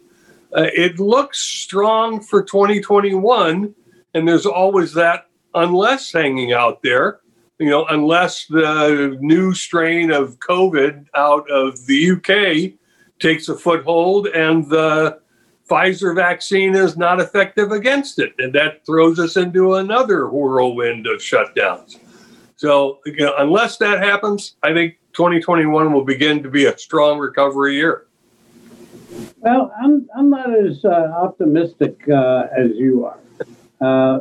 Uh, 0.55 0.67
it 0.73 0.99
looks 0.99 1.39
strong 1.39 2.21
for 2.21 2.43
2021. 2.43 3.73
And 4.13 4.27
there's 4.27 4.45
always 4.45 4.93
that 4.93 5.27
unless 5.53 6.11
hanging 6.11 6.53
out 6.53 6.81
there 6.81 7.21
you 7.59 7.69
know, 7.69 7.85
unless 7.89 8.45
the 8.47 9.17
new 9.21 9.53
strain 9.53 10.11
of 10.11 10.39
COVID 10.39 11.05
out 11.15 11.49
of 11.49 11.85
the 11.85 12.11
UK 12.11 12.73
takes 13.19 13.47
a 13.47 13.55
foothold 13.55 14.27
and 14.27 14.69
the 14.69 15.19
Pfizer 15.69 16.13
vaccine 16.13 16.75
is 16.75 16.97
not 16.97 17.19
effective 17.19 17.71
against 17.71 18.19
it. 18.19 18.33
And 18.37 18.53
that 18.53 18.85
throws 18.85 19.19
us 19.19 19.37
into 19.37 19.75
another 19.75 20.29
whirlwind 20.29 21.07
of 21.07 21.19
shutdowns. 21.21 21.97
So, 22.57 22.99
you 23.05 23.17
know, 23.17 23.35
unless 23.37 23.77
that 23.77 24.01
happens, 24.01 24.55
I 24.63 24.73
think 24.73 24.97
2021 25.13 25.91
will 25.91 26.05
begin 26.05 26.41
to 26.43 26.49
be 26.49 26.65
a 26.65 26.77
strong 26.77 27.19
recovery 27.19 27.75
year. 27.75 28.07
Well, 29.39 29.73
I'm, 29.81 30.09
I'm 30.15 30.29
not 30.29 30.53
as 30.55 30.83
uh, 30.85 30.89
optimistic 30.89 32.07
uh, 32.09 32.47
as 32.55 32.71
you 32.75 33.05
are. 33.05 33.19
Uh, 33.81 34.19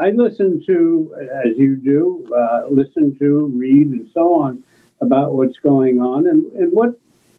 I 0.00 0.10
listen 0.10 0.64
to, 0.66 1.14
as 1.44 1.56
you 1.56 1.76
do, 1.76 2.28
uh, 2.34 2.66
listen 2.70 3.16
to, 3.18 3.46
read, 3.54 3.88
and 3.88 4.10
so 4.12 4.40
on 4.40 4.64
about 5.00 5.34
what's 5.34 5.58
going 5.58 6.00
on. 6.00 6.26
And, 6.26 6.50
and 6.52 6.72
what 6.72 6.98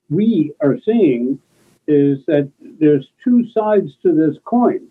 we 0.09 0.53
are 0.61 0.77
seeing 0.85 1.39
is 1.87 2.25
that 2.27 2.49
there's 2.59 3.07
two 3.23 3.49
sides 3.51 3.91
to 4.03 4.13
this 4.13 4.37
coin. 4.45 4.87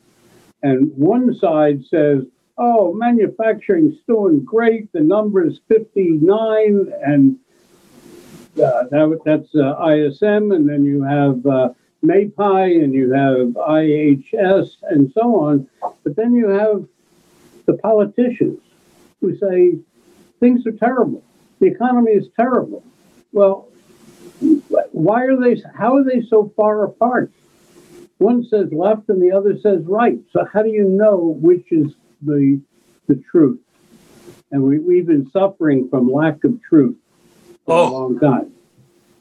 And 0.62 0.92
one 0.96 1.34
side 1.38 1.84
says, 1.90 2.24
oh, 2.58 2.92
manufacturing's 2.94 3.96
doing 4.06 4.44
great. 4.44 4.92
The 4.92 5.00
number 5.00 5.46
is 5.46 5.60
59, 5.68 6.92
and 7.04 7.38
uh, 8.56 8.84
that, 8.90 9.20
that's 9.24 9.54
uh, 9.54 9.84
ISM. 9.86 10.52
And 10.52 10.68
then 10.68 10.84
you 10.84 11.02
have 11.02 11.44
uh, 11.46 11.70
MAPI 12.04 12.82
and 12.82 12.92
you 12.92 13.12
have 13.12 13.48
IHS 13.48 14.70
and 14.82 15.10
so 15.12 15.40
on. 15.40 15.68
But 16.02 16.16
then 16.16 16.34
you 16.34 16.48
have 16.48 16.86
the 17.66 17.74
politicians 17.74 18.60
who 19.20 19.36
say 19.38 19.78
things 20.40 20.66
are 20.66 20.72
terrible. 20.72 21.24
The 21.60 21.66
economy 21.66 22.12
is 22.12 22.26
terrible. 22.36 22.84
Well, 23.32 23.68
why 24.92 25.24
are 25.24 25.40
they? 25.40 25.60
How 25.74 25.96
are 25.96 26.04
they 26.04 26.22
so 26.28 26.52
far 26.56 26.84
apart? 26.84 27.30
One 28.18 28.44
says 28.44 28.72
left 28.72 29.08
and 29.08 29.20
the 29.20 29.32
other 29.32 29.58
says 29.58 29.82
right. 29.86 30.18
So 30.32 30.46
how 30.52 30.62
do 30.62 30.68
you 30.68 30.84
know 30.84 31.36
which 31.40 31.72
is 31.72 31.92
the 32.24 32.60
the 33.06 33.22
truth? 33.30 33.60
And 34.50 34.62
we, 34.62 34.78
we've 34.78 35.06
been 35.06 35.30
suffering 35.30 35.88
from 35.88 36.10
lack 36.10 36.44
of 36.44 36.60
truth 36.62 36.96
for 37.66 37.74
oh. 37.74 37.88
a 37.88 37.90
long 37.90 38.18
time. 38.20 38.52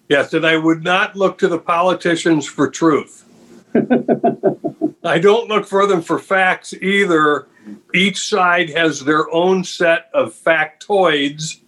Yes, 0.09 0.33
and 0.33 0.45
I 0.45 0.57
would 0.57 0.83
not 0.83 1.15
look 1.15 1.37
to 1.39 1.47
the 1.47 1.57
politicians 1.57 2.45
for 2.45 2.69
truth. 2.69 3.25
I 5.03 5.19
don't 5.19 5.49
look 5.49 5.65
for 5.65 5.87
them 5.87 6.01
for 6.01 6.19
facts 6.19 6.73
either. 6.73 7.47
Each 7.93 8.27
side 8.27 8.69
has 8.69 9.03
their 9.03 9.31
own 9.33 9.63
set 9.63 10.09
of 10.13 10.33
factoids, 10.33 11.61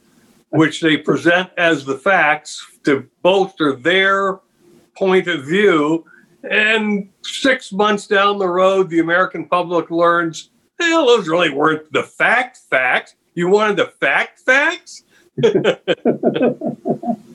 which 0.49 0.81
they 0.81 0.97
present 0.97 1.49
as 1.57 1.85
the 1.85 1.97
facts 1.97 2.65
to 2.83 3.07
bolster 3.21 3.73
their 3.73 4.39
point 4.95 5.27
of 5.27 5.45
view. 5.45 6.05
And 6.49 7.09
six 7.23 7.71
months 7.71 8.05
down 8.07 8.37
the 8.37 8.47
road, 8.47 8.89
the 8.89 8.99
American 8.99 9.47
public 9.47 9.89
learns, 9.89 10.51
well, 10.79 11.07
those 11.07 11.27
really 11.27 11.49
weren't 11.49 11.91
the 11.91 12.03
fact 12.03 12.59
facts. 12.69 13.15
You 13.33 13.49
wanted 13.49 13.77
the 13.77 13.87
fact 13.87 14.39
facts? 14.39 15.03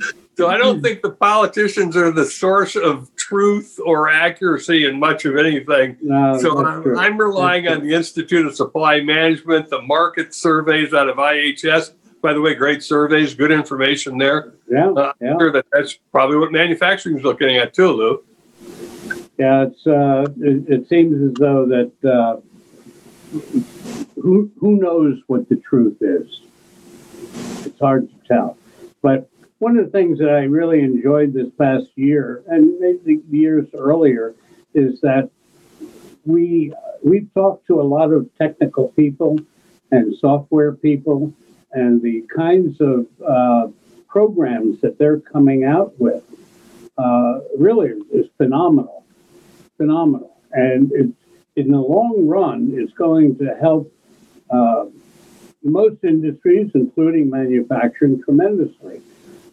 So 0.41 0.49
I 0.49 0.57
don't 0.57 0.81
think 0.81 1.03
the 1.03 1.11
politicians 1.11 1.99
are 1.99 2.11
the 2.11 2.25
source 2.25 2.75
of 2.75 3.15
truth 3.15 3.79
or 3.85 4.09
accuracy 4.09 4.87
in 4.87 4.99
much 4.99 5.27
of 5.27 5.37
anything. 5.37 5.99
No, 6.01 6.39
so 6.39 6.65
I'm, 6.65 6.97
I'm, 6.97 7.19
relying 7.19 7.69
on 7.69 7.87
the 7.87 7.93
Institute 7.93 8.47
of 8.47 8.57
Supply 8.57 9.03
Management, 9.03 9.69
the 9.69 9.83
market 9.83 10.35
surveys 10.35 10.95
out 10.95 11.11
of 11.11 11.19
IHS. 11.19 11.93
by 12.23 12.33
the 12.33 12.41
way, 12.41 12.55
great 12.55 12.83
surveys, 12.83 13.35
good 13.35 13.53
information 13.53 14.17
there. 14.17 14.55
Yeah, 14.67 14.89
Uh, 14.93 15.13
I'm 15.21 15.27
yeah, 15.27 15.39
sure 15.39 15.53
that 15.53 15.67
that's 15.71 15.99
probably 16.11 16.39
what 16.39 16.53
manufacturing 16.53 17.19
is 17.19 17.23
looking 17.23 17.59
at 17.59 17.75
too, 17.75 17.89
Lou. 17.89 18.25
yeah. 19.37 19.65
It's 19.65 19.87
uh, 19.87 20.25
it, 20.41 20.71
it 20.71 20.89
seems 20.89 21.23
as 21.23 21.35
though 21.35 21.67
that 21.67 21.93
uh, 22.03 22.41
who 24.21 24.51
who 24.59 24.77
knows 24.77 25.21
what 25.27 25.49
the 25.49 25.57
truth 25.57 25.99
is. 26.01 26.41
It's 27.67 27.79
hard 27.79 28.09
to 28.11 28.29
tell, 28.29 28.59
but 29.03 29.29
one 29.59 29.77
of 29.77 29.85
the 29.85 29.91
things 29.91 30.19
that 30.19 30.31
I 30.31 30.45
really 30.45 30.81
enjoyed 30.81 31.35
this 31.35 31.51
past 31.59 31.89
year 31.95 32.43
and 32.47 32.81
maybe 32.81 33.21
years 33.31 33.69
earlier 33.75 34.35
is 34.75 35.01
that 35.03 35.31
we 36.25 36.73
we 37.03 37.27
talked 37.35 37.67
to 37.67 37.81
a 37.81 37.83
lot 37.83 38.13
of 38.13 38.29
technical 38.39 38.89
people 38.89 39.39
and 39.91 40.17
software 40.17 40.73
people 40.73 41.33
and 41.73 42.03
the 42.03 42.23
kinds 42.35 42.81
of 42.81 43.07
uh, 43.27 43.69
programs 44.09 44.81
that 44.81 44.99
they're 44.99 45.21
coming 45.21 45.65
out 45.65 45.99
with 46.01 46.25
uh, 46.99 47.41
really 47.57 47.91
is 48.13 48.27
phenomenal, 48.37 49.05
phenomenal, 49.77 50.37
and 50.53 50.91
it, 50.93 51.07
in 51.61 51.71
the 51.71 51.79
long 51.79 52.27
run, 52.27 52.73
it's 52.75 52.93
going 52.95 53.37
to 53.37 53.55
help 53.61 53.93
uh, 54.51 54.87
most 55.63 56.03
industries, 56.03 56.71
including 56.75 57.29
manufacturing, 57.29 58.23
tremendously. 58.23 59.03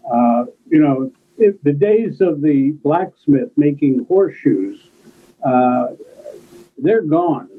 Uh, 0.10 0.46
you 0.70 0.80
know, 0.80 1.12
if 1.38 1.62
the 1.64 1.74
days 1.74 2.22
of 2.22 2.42
the 2.42 2.72
blacksmith 2.82 3.52
making 3.58 4.06
horseshoes, 4.06 4.80
uh, 5.46 5.88
they're 6.78 7.02
gone. 7.02 7.50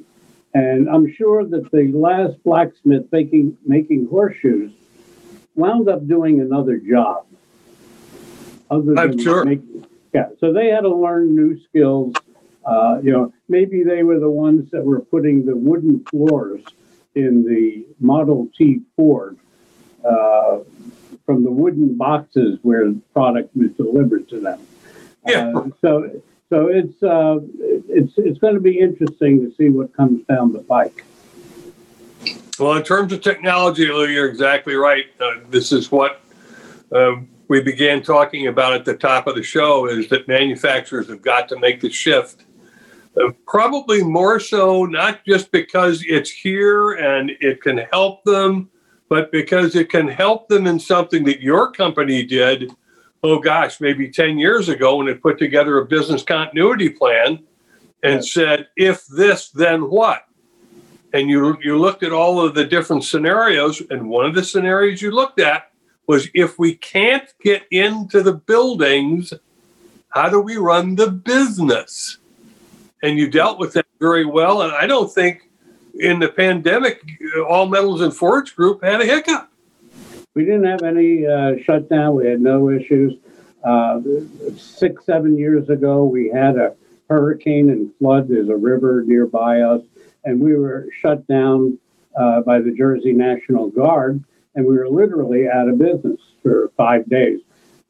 And 0.54 0.88
I'm 0.88 1.12
sure 1.12 1.44
that 1.44 1.70
the 1.70 1.92
last 1.92 2.42
blacksmith 2.42 3.06
making 3.12 3.58
making 3.66 4.08
horseshoes 4.08 4.72
wound 5.54 5.88
up 5.88 6.08
doing 6.08 6.40
another 6.40 6.78
job. 6.78 7.26
Other 8.70 8.98
I'm 8.98 9.18
sure. 9.18 9.44
making- 9.44 9.84
yeah, 10.14 10.30
so 10.40 10.54
they 10.54 10.68
had 10.68 10.80
to 10.80 10.94
learn 10.94 11.36
new 11.36 11.60
skills. 11.64 12.14
Uh, 12.64 12.98
you 13.02 13.12
know, 13.12 13.32
maybe 13.48 13.82
they 13.82 14.02
were 14.02 14.18
the 14.18 14.30
ones 14.30 14.70
that 14.70 14.84
were 14.84 15.00
putting 15.00 15.46
the 15.46 15.56
wooden 15.56 16.04
floors 16.04 16.62
in 17.14 17.44
the 17.44 17.86
Model 18.00 18.48
T 18.56 18.80
Ford 18.96 19.38
uh, 20.04 20.58
from 21.24 21.44
the 21.44 21.50
wooden 21.50 21.96
boxes 21.96 22.58
where 22.62 22.86
the 22.86 23.00
product 23.12 23.56
was 23.56 23.70
delivered 23.72 24.28
to 24.28 24.40
them. 24.40 24.60
Yeah. 25.26 25.52
Uh, 25.54 25.68
so, 25.80 26.22
so 26.48 26.68
it's 26.68 27.02
uh, 27.02 27.40
it's 27.88 28.12
it's 28.16 28.38
going 28.38 28.54
to 28.54 28.60
be 28.60 28.78
interesting 28.78 29.40
to 29.44 29.54
see 29.56 29.68
what 29.68 29.94
comes 29.94 30.24
down 30.26 30.52
the 30.52 30.60
pike. 30.60 31.04
Well, 32.58 32.74
in 32.74 32.82
terms 32.82 33.12
of 33.12 33.20
technology, 33.20 33.86
Lou, 33.86 34.06
you're 34.06 34.28
exactly 34.28 34.74
right. 34.74 35.06
Uh, 35.20 35.34
this 35.50 35.70
is 35.70 35.92
what 35.92 36.20
uh, 36.90 37.16
we 37.48 37.60
began 37.60 38.02
talking 38.02 38.46
about 38.46 38.72
at 38.72 38.84
the 38.84 38.96
top 38.96 39.26
of 39.26 39.34
the 39.34 39.42
show: 39.42 39.86
is 39.86 40.08
that 40.08 40.26
manufacturers 40.26 41.08
have 41.08 41.22
got 41.22 41.48
to 41.50 41.58
make 41.58 41.80
the 41.80 41.90
shift. 41.90 42.44
Probably 43.46 44.02
more 44.02 44.38
so, 44.38 44.84
not 44.84 45.24
just 45.24 45.50
because 45.50 46.04
it's 46.06 46.30
here 46.30 46.92
and 46.92 47.32
it 47.40 47.62
can 47.62 47.78
help 47.78 48.22
them, 48.24 48.70
but 49.08 49.32
because 49.32 49.74
it 49.74 49.90
can 49.90 50.06
help 50.06 50.48
them 50.48 50.66
in 50.66 50.78
something 50.78 51.24
that 51.24 51.40
your 51.40 51.72
company 51.72 52.22
did. 52.24 52.70
Oh 53.22 53.38
gosh, 53.38 53.80
maybe 53.80 54.08
10 54.08 54.38
years 54.38 54.68
ago 54.68 54.96
when 54.96 55.08
it 55.08 55.22
put 55.22 55.38
together 55.38 55.78
a 55.78 55.86
business 55.86 56.22
continuity 56.22 56.90
plan 56.90 57.42
and 58.02 58.24
said, 58.24 58.68
if 58.76 59.06
this, 59.06 59.50
then 59.50 59.90
what? 59.90 60.28
and 61.12 61.28
you 61.28 61.56
you 61.62 61.78
looked 61.78 62.02
at 62.02 62.12
all 62.12 62.40
of 62.40 62.54
the 62.54 62.64
different 62.64 63.04
scenarios 63.04 63.82
and 63.90 64.08
one 64.08 64.26
of 64.26 64.34
the 64.34 64.44
scenarios 64.44 65.00
you 65.00 65.10
looked 65.10 65.40
at 65.40 65.70
was 66.06 66.28
if 66.34 66.58
we 66.58 66.74
can't 66.74 67.32
get 67.42 67.62
into 67.70 68.22
the 68.22 68.32
buildings 68.32 69.32
how 70.10 70.28
do 70.28 70.40
we 70.40 70.56
run 70.56 70.94
the 70.94 71.10
business 71.10 72.18
and 73.02 73.18
you 73.18 73.28
dealt 73.30 73.58
with 73.58 73.72
that 73.72 73.86
very 74.00 74.24
well 74.24 74.62
and 74.62 74.72
i 74.72 74.86
don't 74.86 75.12
think 75.12 75.48
in 76.00 76.18
the 76.18 76.28
pandemic 76.28 77.02
all 77.48 77.66
metals 77.66 78.00
and 78.00 78.14
forge 78.14 78.54
group 78.56 78.82
had 78.82 79.00
a 79.00 79.04
hiccup 79.04 79.50
We 80.34 80.44
didn't 80.44 80.66
have 80.66 80.82
any 80.82 81.26
uh, 81.26 81.56
shutdown. 81.64 82.14
We 82.14 82.26
had 82.26 82.40
no 82.40 82.70
issues. 82.70 83.14
Uh, 83.64 84.00
six, 84.56 85.04
seven 85.04 85.36
years 85.36 85.68
ago, 85.68 86.04
we 86.04 86.28
had 86.28 86.56
a 86.56 86.76
hurricane 87.10 87.70
and 87.70 87.90
flood. 87.98 88.28
There's 88.28 88.48
a 88.48 88.56
river 88.56 89.02
nearby 89.04 89.62
us, 89.62 89.82
and 90.24 90.40
we 90.40 90.54
were 90.56 90.86
shut 91.00 91.26
down 91.26 91.76
uh, 92.16 92.42
by 92.42 92.60
the 92.60 92.70
Jersey 92.70 93.12
National 93.12 93.68
Guard, 93.68 94.22
and 94.54 94.64
we 94.64 94.76
were 94.76 94.88
literally 94.88 95.48
out 95.48 95.68
of 95.68 95.78
business 95.78 96.20
for 96.42 96.70
five 96.76 97.08
days. 97.08 97.40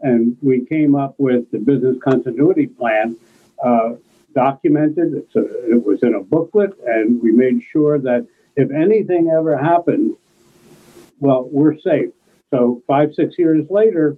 And 0.01 0.37
we 0.40 0.64
came 0.64 0.94
up 0.94 1.16
with 1.18 1.51
the 1.51 1.59
business 1.59 1.99
continuity 2.03 2.66
plan, 2.66 3.16
uh, 3.62 3.90
documented. 4.35 5.27
A, 5.35 5.41
it 5.73 5.85
was 5.85 6.03
in 6.03 6.14
a 6.14 6.23
booklet, 6.23 6.73
and 6.87 7.23
we 7.23 7.33
made 7.33 7.62
sure 7.62 7.99
that 7.99 8.27
if 8.57 8.71
anything 8.71 9.31
ever 9.31 9.57
happened, 9.57 10.17
well, 11.21 11.49
we're 11.51 11.79
safe. 11.79 12.11
So 12.51 12.83
five, 12.87 13.14
six 13.14 13.38
years 13.38 13.67
later, 13.71 14.17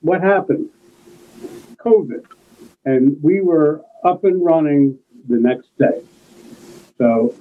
what 0.00 0.22
happened? 0.22 0.70
COVID. 1.78 2.24
And 2.84 3.22
we 3.22 3.40
were 3.40 3.82
up 4.04 4.24
and 4.24 4.44
running 4.44 4.98
the 5.28 5.36
next 5.36 5.76
day. 5.78 6.02
So 6.98 7.34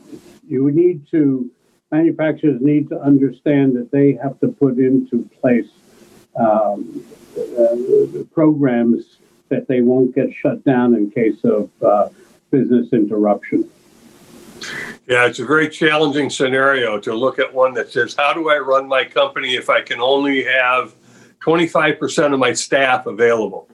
you 0.48 0.72
need 0.72 1.08
to, 1.12 1.50
manufacturers 1.92 2.62
need 2.62 2.90
to 2.90 3.00
understand 3.00 3.76
that 3.76 3.92
they 3.92 4.14
have 4.14 4.40
to 4.40 4.48
put 4.48 4.78
into 4.78 5.30
place 5.40 5.70
um, 6.36 7.04
uh, 7.38 8.24
programs 8.34 9.18
that 9.52 9.68
they 9.68 9.82
won't 9.82 10.16
get 10.16 10.34
shut 10.34 10.64
down 10.66 10.96
in 10.96 11.12
case 11.12 11.44
of 11.44 11.70
uh, 11.84 12.10
business 12.50 12.88
interruption. 12.92 13.70
yeah 15.08 15.26
it's 15.28 15.40
a 15.40 15.46
very 15.46 15.70
challenging 15.70 16.30
scenario 16.30 17.00
to 17.00 17.14
look 17.14 17.38
at 17.40 17.54
one 17.54 17.74
that 17.74 17.92
says 17.92 18.16
how 18.18 18.34
do 18.34 18.50
i 18.50 18.58
run 18.58 18.88
my 18.88 19.04
company 19.04 19.56
if 19.56 19.70
i 19.70 19.82
can 19.82 20.00
only 20.00 20.44
have 20.44 20.94
25% 21.46 22.34
of 22.34 22.40
my 22.40 22.54
staff 22.54 23.06
available 23.08 23.68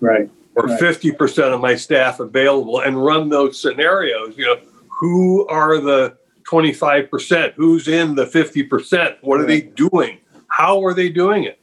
Right. 0.00 0.30
or 0.56 0.64
Right. 0.66 0.80
fifty 0.80 1.12
percent 1.12 1.52
of 1.52 1.60
my 1.60 1.74
staff 1.76 2.18
available 2.20 2.80
and 2.80 3.02
run 3.04 3.28
those 3.28 3.60
scenarios. 3.60 4.34
You 4.38 4.46
know, 4.46 4.56
who 4.88 5.46
are 5.48 5.76
the 5.78 6.16
twenty-five 6.44 7.10
percent? 7.10 7.52
Who's 7.58 7.86
in 7.88 8.14
the 8.14 8.24
fifty 8.26 8.62
percent? 8.62 9.16
What 9.20 9.40
are 9.42 9.44
they 9.46 9.60
doing? 9.60 10.16
How 10.48 10.82
are 10.82 10.94
they 10.94 11.10
doing 11.10 11.44
it? 11.44 11.59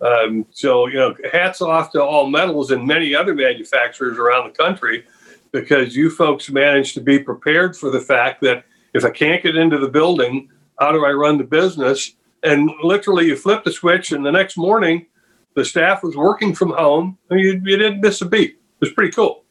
Um, 0.00 0.46
so 0.50 0.86
you 0.86 0.94
know, 0.94 1.14
hats 1.32 1.60
off 1.60 1.92
to 1.92 2.02
all 2.02 2.28
metals 2.28 2.70
and 2.70 2.86
many 2.86 3.14
other 3.14 3.34
manufacturers 3.34 4.18
around 4.18 4.50
the 4.50 4.56
country 4.56 5.04
because 5.52 5.96
you 5.96 6.10
folks 6.10 6.50
managed 6.50 6.94
to 6.94 7.00
be 7.00 7.18
prepared 7.18 7.76
for 7.76 7.90
the 7.90 8.00
fact 8.00 8.40
that 8.42 8.64
if 8.94 9.04
I 9.04 9.10
can't 9.10 9.42
get 9.42 9.56
into 9.56 9.78
the 9.78 9.88
building, 9.88 10.48
how 10.78 10.92
do 10.92 11.04
I 11.04 11.10
run 11.10 11.38
the 11.38 11.44
business? 11.44 12.14
And 12.42 12.70
literally, 12.82 13.26
you 13.26 13.36
flip 13.36 13.64
the 13.64 13.72
switch, 13.72 14.12
and 14.12 14.24
the 14.24 14.32
next 14.32 14.56
morning, 14.56 15.06
the 15.54 15.64
staff 15.64 16.02
was 16.02 16.16
working 16.16 16.54
from 16.54 16.70
home. 16.70 17.18
You, 17.30 17.60
you 17.64 17.76
didn't 17.76 18.00
miss 18.00 18.20
a 18.22 18.26
beat. 18.26 18.52
It 18.52 18.80
was 18.80 18.92
pretty 18.92 19.12
cool. 19.12 19.44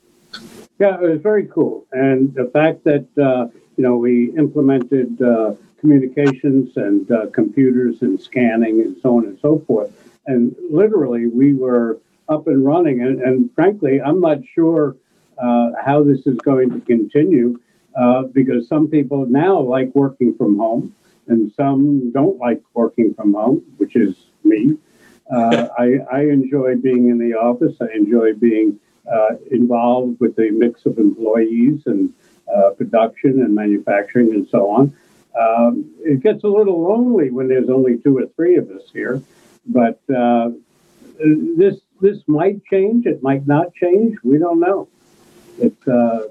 Yeah, 0.79 0.95
it 0.95 1.01
was 1.01 1.21
very 1.21 1.45
cool. 1.45 1.85
And 1.91 2.33
the 2.33 2.45
fact 2.45 2.83
that, 2.85 3.05
uh, 3.17 3.47
you 3.77 3.83
know, 3.83 3.97
we 3.97 4.35
implemented 4.37 5.21
uh, 5.21 5.53
communications 5.79 6.75
and 6.77 7.11
uh, 7.11 7.27
computers 7.27 8.01
and 8.01 8.19
scanning 8.19 8.81
and 8.81 8.97
so 9.01 9.17
on 9.17 9.25
and 9.25 9.37
so 9.39 9.59
forth. 9.67 9.91
And 10.29 10.55
literally, 10.69 11.25
we 11.25 11.53
were 11.53 11.99
up 12.27 12.47
and 12.47 12.63
running. 12.63 13.01
And, 13.01 13.19
and 13.21 13.49
frankly, 13.55 13.99
I'm 13.99 14.21
not 14.21 14.37
sure 14.53 14.95
uh, 15.37 15.71
how 15.83 16.03
this 16.03 16.27
is 16.27 16.37
going 16.37 16.69
to 16.71 16.79
continue 16.81 17.59
uh, 17.99 18.23
because 18.23 18.67
some 18.67 18.87
people 18.87 19.25
now 19.25 19.59
like 19.59 19.93
working 19.95 20.35
from 20.35 20.57
home 20.57 20.95
and 21.27 21.51
some 21.57 22.11
don't 22.11 22.37
like 22.37 22.61
working 22.73 23.13
from 23.15 23.33
home, 23.33 23.63
which 23.77 23.95
is 23.95 24.15
me. 24.43 24.77
Uh, 25.31 25.67
I, 25.77 25.99
I 26.11 26.19
enjoy 26.21 26.75
being 26.75 27.09
in 27.09 27.17
the 27.17 27.33
office. 27.33 27.75
I 27.81 27.87
enjoy 27.95 28.33
being 28.33 28.79
uh, 29.11 29.35
involved 29.51 30.19
with 30.19 30.35
the 30.35 30.51
mix 30.51 30.85
of 30.85 30.97
employees 30.97 31.81
and 31.87 32.13
uh, 32.55 32.71
production 32.71 33.41
and 33.41 33.53
manufacturing 33.53 34.31
and 34.33 34.47
so 34.47 34.69
on. 34.69 34.95
Um, 35.39 35.91
it 35.99 36.21
gets 36.21 36.43
a 36.43 36.47
little 36.47 36.81
lonely 36.81 37.29
when 37.29 37.47
there's 37.47 37.69
only 37.69 37.97
two 37.97 38.17
or 38.17 38.25
three 38.35 38.55
of 38.57 38.69
us 38.71 38.83
here, 38.91 39.21
but 39.65 39.99
uh, 40.13 40.49
this 41.57 41.79
this 42.01 42.17
might 42.27 42.63
change. 42.65 43.05
It 43.05 43.21
might 43.21 43.45
not 43.45 43.73
change. 43.73 44.17
We 44.23 44.37
don't 44.37 44.59
know. 44.59 44.87
It's 45.57 45.87
uh, 45.87 46.29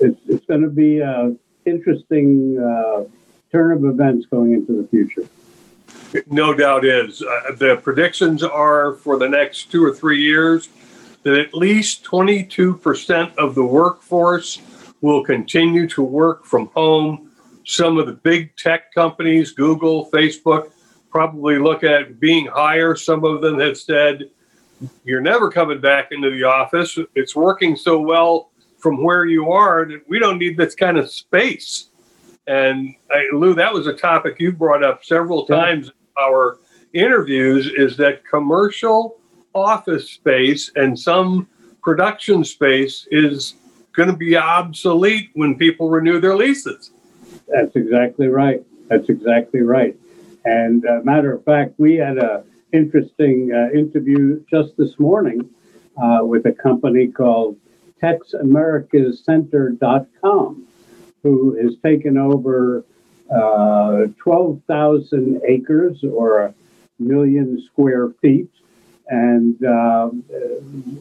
it's, 0.00 0.20
it's 0.28 0.46
going 0.46 0.62
to 0.62 0.68
be 0.68 1.00
an 1.00 1.38
interesting 1.64 2.58
uh, 2.58 3.04
turn 3.50 3.72
of 3.72 3.84
events 3.84 4.26
going 4.26 4.52
into 4.52 4.80
the 4.80 4.88
future. 4.88 5.28
No 6.26 6.54
doubt 6.54 6.84
is. 6.84 7.22
Uh, 7.22 7.52
the 7.56 7.76
predictions 7.76 8.42
are 8.42 8.94
for 8.94 9.18
the 9.18 9.28
next 9.28 9.70
two 9.70 9.84
or 9.84 9.92
three 9.92 10.20
years 10.20 10.68
that 11.22 11.38
at 11.38 11.52
least 11.52 12.04
22% 12.04 13.36
of 13.36 13.54
the 13.54 13.64
workforce 13.64 14.60
will 15.00 15.22
continue 15.22 15.86
to 15.88 16.02
work 16.02 16.44
from 16.44 16.66
home. 16.68 17.30
Some 17.64 17.98
of 17.98 18.06
the 18.06 18.12
big 18.12 18.56
tech 18.56 18.94
companies, 18.94 19.52
Google, 19.52 20.08
Facebook, 20.10 20.70
probably 21.18 21.58
look 21.58 21.82
at 21.82 22.20
being 22.20 22.46
higher. 22.46 22.94
Some 22.94 23.24
of 23.24 23.40
them 23.40 23.58
have 23.58 23.76
said, 23.76 24.30
you're 25.02 25.20
never 25.20 25.50
coming 25.50 25.80
back 25.80 26.12
into 26.12 26.30
the 26.30 26.44
office. 26.44 26.96
It's 27.16 27.34
working 27.34 27.74
so 27.74 27.98
well 28.00 28.50
from 28.78 29.02
where 29.02 29.24
you 29.24 29.50
are 29.50 29.84
that 29.84 30.08
we 30.08 30.20
don't 30.20 30.38
need 30.38 30.56
this 30.56 30.76
kind 30.76 30.96
of 30.96 31.10
space. 31.10 31.86
And 32.46 32.94
I, 33.10 33.26
Lou, 33.32 33.52
that 33.54 33.74
was 33.74 33.88
a 33.88 33.92
topic 33.94 34.36
you 34.38 34.52
brought 34.52 34.84
up 34.84 35.04
several 35.04 35.44
Yeah. 35.48 35.56
times 35.56 35.88
in 35.88 35.92
our 36.22 36.58
interviews 36.92 37.66
is 37.76 37.96
that 37.96 38.24
commercial 38.24 39.16
office 39.56 40.08
space 40.08 40.70
and 40.76 40.96
some 40.96 41.48
production 41.82 42.44
space 42.44 43.08
is 43.10 43.54
going 43.92 44.08
to 44.08 44.16
be 44.16 44.36
obsolete 44.36 45.30
when 45.34 45.56
people 45.56 45.90
renew 45.90 46.20
their 46.20 46.36
leases. 46.36 46.92
That's 47.48 47.74
exactly 47.74 48.28
right. 48.28 48.62
That's 48.86 49.08
exactly 49.08 49.62
right. 49.62 49.96
And 50.48 50.84
uh, 50.86 51.00
matter 51.04 51.34
of 51.34 51.44
fact, 51.44 51.74
we 51.76 51.96
had 51.96 52.16
a 52.16 52.42
interesting 52.72 53.52
uh, 53.52 53.68
interview 53.76 54.42
just 54.50 54.78
this 54.78 54.98
morning 54.98 55.50
uh, 56.02 56.20
with 56.22 56.46
a 56.46 56.52
company 56.52 57.08
called 57.08 57.58
TexAmericasCenter.com, 58.02 60.66
who 61.22 61.62
has 61.62 61.74
taken 61.82 62.16
over 62.16 62.82
uh, 63.30 64.06
12,000 64.16 65.42
acres 65.46 66.02
or 66.02 66.40
a 66.40 66.54
million 66.98 67.62
square 67.66 68.08
feet. 68.22 68.48
And 69.08 69.62
uh, 69.62 70.06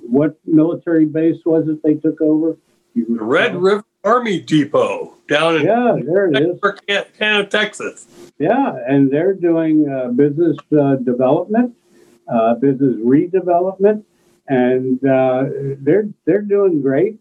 what 0.10 0.38
military 0.45 1.05
base 1.05 1.45
was 1.45 1.69
it 1.69 1.81
they 1.83 1.93
took 1.93 2.19
over? 2.19 2.57
The 2.95 3.05
Red 3.07 3.55
River 3.55 3.86
Army 4.03 4.41
Depot 4.41 5.07
down 5.27 5.57
in 5.57 5.65
Yeah, 5.65 5.97
there 6.03 6.31
it 6.31 6.41
is. 6.41 6.59
Texarkana, 6.61 7.45
Texas. 7.47 8.07
Yeah, 8.39 8.75
and 8.87 9.11
they're 9.11 9.33
doing 9.33 9.89
uh, 9.89 10.09
business 10.09 10.57
uh, 10.77 10.95
development, 10.95 11.75
uh, 12.27 12.55
business 12.55 12.95
redevelopment, 12.97 14.03
and 14.47 15.03
uh, 15.05 15.45
they're 15.79 16.09
they're 16.25 16.41
doing 16.41 16.81
great. 16.81 17.19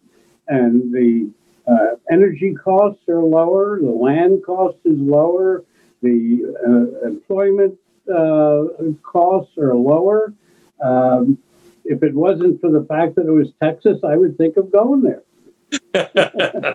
And 0.49 0.93
the 0.93 1.31
uh, 1.67 1.97
energy 2.11 2.55
costs 2.55 3.09
are 3.09 3.23
lower, 3.23 3.81
the 3.81 3.91
land 3.91 4.45
cost 4.45 4.77
is 4.85 4.99
lower, 4.99 5.65
the 6.03 6.55
uh, 6.65 7.07
employment 7.07 7.77
uh, 8.09 8.65
costs 9.03 9.59
are 9.59 9.75
lower. 9.75 10.33
Um, 10.81 11.39
if 11.85 12.03
it 12.03 12.15
wasn't 12.15 12.61
for 12.61 12.71
the 12.71 12.85
fact 12.85 13.17
that 13.17 13.27
it 13.27 13.31
was 13.31 13.49
Texas, 13.61 13.99
I 14.05 14.17
would 14.17 14.37
think 14.37 14.57
of 14.57 14.71
going 14.71 15.03
there. 15.03 16.75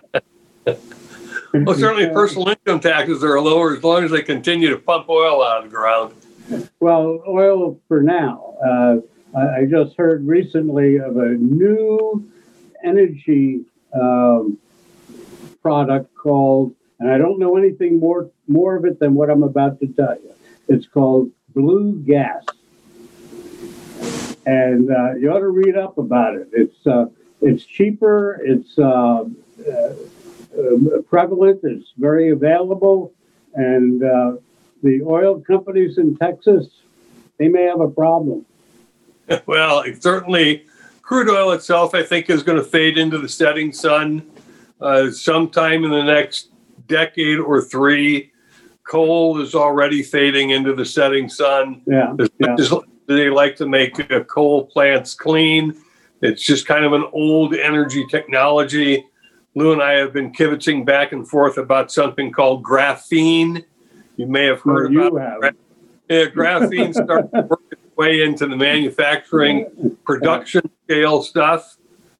Well, 1.52 1.74
certainly 1.76 2.08
personal 2.08 2.48
income 2.48 2.80
taxes 2.80 3.22
are 3.22 3.38
lower 3.40 3.76
as 3.76 3.84
long 3.84 4.04
as 4.04 4.10
they 4.10 4.22
continue 4.22 4.70
to 4.70 4.78
pump 4.78 5.08
oil 5.08 5.42
out 5.42 5.64
of 5.64 5.70
the 5.70 5.76
ground. 5.76 6.14
Well, 6.80 7.22
oil 7.28 7.78
for 7.88 8.02
now. 8.02 8.54
Uh, 8.64 8.96
I, 9.38 9.60
I 9.60 9.66
just 9.66 9.96
heard 9.96 10.26
recently 10.26 10.96
of 10.96 11.16
a 11.16 11.28
new 11.28 12.30
energy 12.84 13.60
um, 13.92 14.58
product 15.60 16.14
called, 16.14 16.74
and 16.98 17.10
I 17.10 17.18
don't 17.18 17.38
know 17.38 17.56
anything 17.56 18.00
more 18.00 18.30
more 18.48 18.76
of 18.76 18.84
it 18.84 18.98
than 18.98 19.14
what 19.14 19.30
I'm 19.30 19.42
about 19.42 19.78
to 19.80 19.86
tell 19.88 20.14
you. 20.14 20.34
It's 20.68 20.86
called 20.86 21.30
blue 21.54 22.02
gas, 22.06 22.44
and 24.46 24.90
uh, 24.90 25.14
you 25.14 25.30
ought 25.30 25.40
to 25.40 25.48
read 25.48 25.76
up 25.76 25.98
about 25.98 26.34
it. 26.34 26.48
It's 26.52 26.86
uh, 26.86 27.06
it's 27.42 27.64
cheaper. 27.64 28.40
It's 28.42 28.78
uh, 28.78 29.24
uh, 29.70 29.94
prevalent. 31.08 31.60
It's 31.62 31.92
very 31.96 32.30
available, 32.30 33.12
and 33.54 34.02
uh, 34.02 34.32
the 34.82 35.02
oil 35.02 35.40
companies 35.40 35.98
in 35.98 36.16
Texas, 36.16 36.66
they 37.38 37.48
may 37.48 37.64
have 37.64 37.80
a 37.80 37.88
problem. 37.88 38.46
Well, 39.46 39.84
certainly, 40.00 40.66
crude 41.00 41.30
oil 41.30 41.52
itself, 41.52 41.94
I 41.94 42.02
think, 42.02 42.28
is 42.28 42.42
going 42.42 42.58
to 42.58 42.64
fade 42.64 42.98
into 42.98 43.16
the 43.16 43.28
setting 43.28 43.72
sun 43.72 44.28
uh, 44.78 45.10
sometime 45.10 45.84
in 45.84 45.90
the 45.90 46.02
next 46.02 46.50
decade 46.86 47.38
or 47.38 47.62
three. 47.62 48.30
Coal 48.84 49.40
is 49.40 49.54
already 49.54 50.02
fading 50.02 50.50
into 50.50 50.74
the 50.74 50.84
setting 50.84 51.30
sun. 51.30 51.80
Yeah, 51.86 52.14
yeah, 52.40 52.56
they 53.06 53.30
like 53.30 53.56
to 53.56 53.66
make 53.66 54.12
uh, 54.12 54.24
coal 54.24 54.66
plants 54.66 55.14
clean, 55.14 55.80
it's 56.22 56.42
just 56.42 56.66
kind 56.66 56.84
of 56.84 56.92
an 56.92 57.04
old 57.12 57.54
energy 57.54 58.06
technology. 58.08 59.04
Lou 59.54 59.72
and 59.72 59.82
I 59.82 59.92
have 59.94 60.12
been 60.12 60.32
kibitzing 60.32 60.84
back 60.84 61.12
and 61.12 61.28
forth 61.28 61.58
about 61.58 61.92
something 61.92 62.32
called 62.32 62.62
graphene. 62.62 63.64
You 64.16 64.26
may 64.26 64.46
have 64.46 64.64
Well, 64.64 64.76
heard 64.76 64.92
you 64.92 65.06
about 65.06 65.42
have. 65.44 65.54
yeah, 66.08 66.24
graphene 66.26 66.94
to 67.32 67.42
work 67.42 67.60
its 67.70 67.96
way 67.96 68.22
into 68.22 68.46
the 68.46 68.56
manufacturing 68.56 69.96
production 70.04 70.62
scale 70.84 71.22
stuff. 71.22 71.76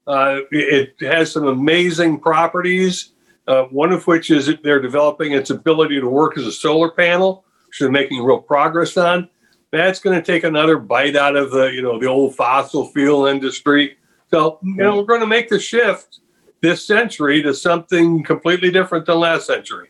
Uh, 0.06 0.40
it 0.50 0.94
it 1.00 1.06
has 1.06 1.32
some 1.32 1.46
amazing 1.46 2.18
properties. 2.18 3.10
Uh, 3.48 3.64
one 3.64 3.92
of 3.92 4.06
which 4.06 4.30
is 4.30 4.46
that 4.46 4.62
they're 4.62 4.80
developing 4.80 5.32
its 5.32 5.50
ability 5.50 6.00
to 6.00 6.08
work 6.08 6.38
as 6.38 6.46
a 6.46 6.52
solar 6.52 6.90
panel, 6.90 7.44
which 7.66 7.78
they're 7.80 7.90
making 7.90 8.22
real 8.22 8.38
progress 8.38 8.96
on. 8.96 9.28
That's 9.72 9.98
going 9.98 10.20
to 10.20 10.24
take 10.24 10.44
another 10.44 10.78
bite 10.78 11.16
out 11.16 11.34
of 11.34 11.50
the 11.50 11.66
you 11.72 11.82
know 11.82 11.98
the 11.98 12.06
old 12.06 12.36
fossil 12.36 12.88
fuel 12.88 13.26
industry. 13.26 13.96
So 14.30 14.58
you 14.62 14.74
know 14.76 14.96
we're 14.96 15.04
going 15.04 15.20
to 15.20 15.26
make 15.26 15.48
the 15.48 15.58
shift 15.58 16.20
this 16.62 16.86
century 16.86 17.42
to 17.42 17.52
something 17.52 18.22
completely 18.24 18.70
different 18.70 19.04
than 19.04 19.18
last 19.18 19.46
century. 19.46 19.88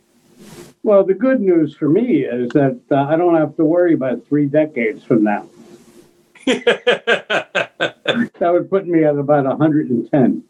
Well, 0.82 1.04
the 1.04 1.14
good 1.14 1.40
news 1.40 1.76
for 1.76 1.88
me 1.88 2.24
is 2.24 2.50
that 2.50 2.80
uh, 2.90 2.96
I 2.96 3.14
don't 3.16 3.36
have 3.36 3.54
to 3.56 3.64
worry 3.64 3.94
about 3.94 4.26
three 4.26 4.46
decades 4.46 5.04
from 5.04 5.22
now. 5.22 5.46
That 8.42 8.52
would 8.52 8.68
put 8.68 8.88
me 8.88 9.04
at 9.04 9.16
about 9.16 9.44
110. 9.44 10.42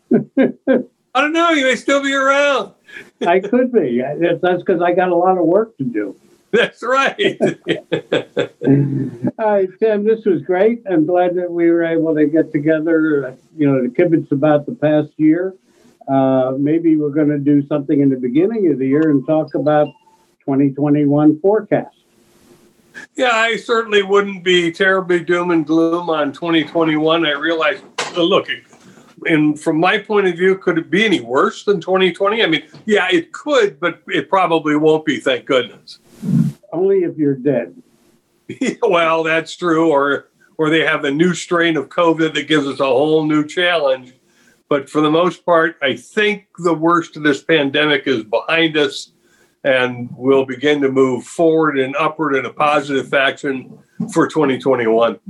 I 1.14 1.20
don't 1.20 1.32
know. 1.32 1.50
You 1.50 1.64
may 1.64 1.76
still 1.76 2.02
be 2.02 2.14
around. 2.14 2.72
I 3.26 3.40
could 3.40 3.70
be. 3.70 4.02
That's 4.40 4.62
because 4.62 4.80
I 4.80 4.92
got 4.92 5.10
a 5.10 5.14
lot 5.14 5.36
of 5.36 5.44
work 5.44 5.76
to 5.76 5.84
do. 5.84 6.16
That's 6.52 6.82
right. 6.82 7.38
All 9.38 9.52
right, 9.52 9.68
Tim, 9.78 10.04
this 10.04 10.24
was 10.24 10.42
great. 10.42 10.82
I'm 10.90 11.06
glad 11.06 11.34
that 11.36 11.50
we 11.50 11.70
were 11.70 11.84
able 11.84 12.14
to 12.14 12.26
get 12.26 12.52
together, 12.52 13.26
uh, 13.26 13.36
you 13.56 13.70
know, 13.70 13.82
to 13.82 13.88
kibitz 13.88 14.32
about 14.32 14.66
the 14.66 14.74
past 14.74 15.12
year. 15.18 15.54
Uh, 16.12 16.52
maybe 16.58 16.96
we're 16.96 17.10
going 17.10 17.28
to 17.28 17.38
do 17.38 17.66
something 17.68 18.02
in 18.02 18.10
the 18.10 18.16
beginning 18.16 18.70
of 18.70 18.78
the 18.78 18.86
year 18.86 19.10
and 19.10 19.26
talk 19.26 19.54
about 19.54 19.86
2021 20.40 21.40
forecast. 21.40 21.96
yeah, 23.14 23.30
I 23.32 23.56
certainly 23.56 24.02
wouldn't 24.02 24.44
be 24.44 24.70
terribly 24.70 25.20
doom 25.20 25.52
and 25.52 25.66
gloom 25.66 26.10
on 26.10 26.32
2021. 26.32 27.24
I 27.24 27.30
realize, 27.30 27.80
uh, 28.14 28.22
look, 28.22 28.48
and 29.24 29.58
from 29.58 29.80
my 29.80 29.96
point 29.96 30.26
of 30.26 30.36
view, 30.36 30.58
could 30.58 30.76
it 30.76 30.90
be 30.90 31.04
any 31.06 31.20
worse 31.20 31.64
than 31.64 31.80
2020? 31.80 32.42
I 32.42 32.46
mean, 32.46 32.64
yeah, 32.84 33.08
it 33.10 33.32
could, 33.32 33.80
but 33.80 34.02
it 34.08 34.28
probably 34.28 34.76
won't 34.76 35.06
be. 35.06 35.18
Thank 35.18 35.46
goodness. 35.46 35.98
Only 36.72 37.04
if 37.04 37.16
you're 37.16 37.36
dead. 37.36 37.80
well, 38.82 39.22
that's 39.22 39.56
true. 39.56 39.90
Or 39.90 40.28
or 40.58 40.68
they 40.68 40.80
have 40.80 41.04
a 41.04 41.10
new 41.10 41.32
strain 41.32 41.78
of 41.78 41.88
COVID 41.88 42.34
that 42.34 42.48
gives 42.48 42.66
us 42.66 42.80
a 42.80 42.84
whole 42.84 43.24
new 43.24 43.46
challenge. 43.46 44.12
But 44.72 44.88
for 44.88 45.02
the 45.02 45.10
most 45.10 45.44
part, 45.44 45.76
I 45.82 45.96
think 45.96 46.46
the 46.56 46.72
worst 46.72 47.18
of 47.18 47.22
this 47.22 47.44
pandemic 47.44 48.06
is 48.06 48.24
behind 48.24 48.78
us, 48.78 49.12
and 49.62 50.08
we'll 50.16 50.46
begin 50.46 50.80
to 50.80 50.90
move 50.90 51.24
forward 51.24 51.78
and 51.78 51.94
upward 51.96 52.36
in 52.36 52.46
a 52.46 52.52
positive 52.54 53.06
fashion 53.06 53.78
for 54.14 54.26
2021. 54.26 55.20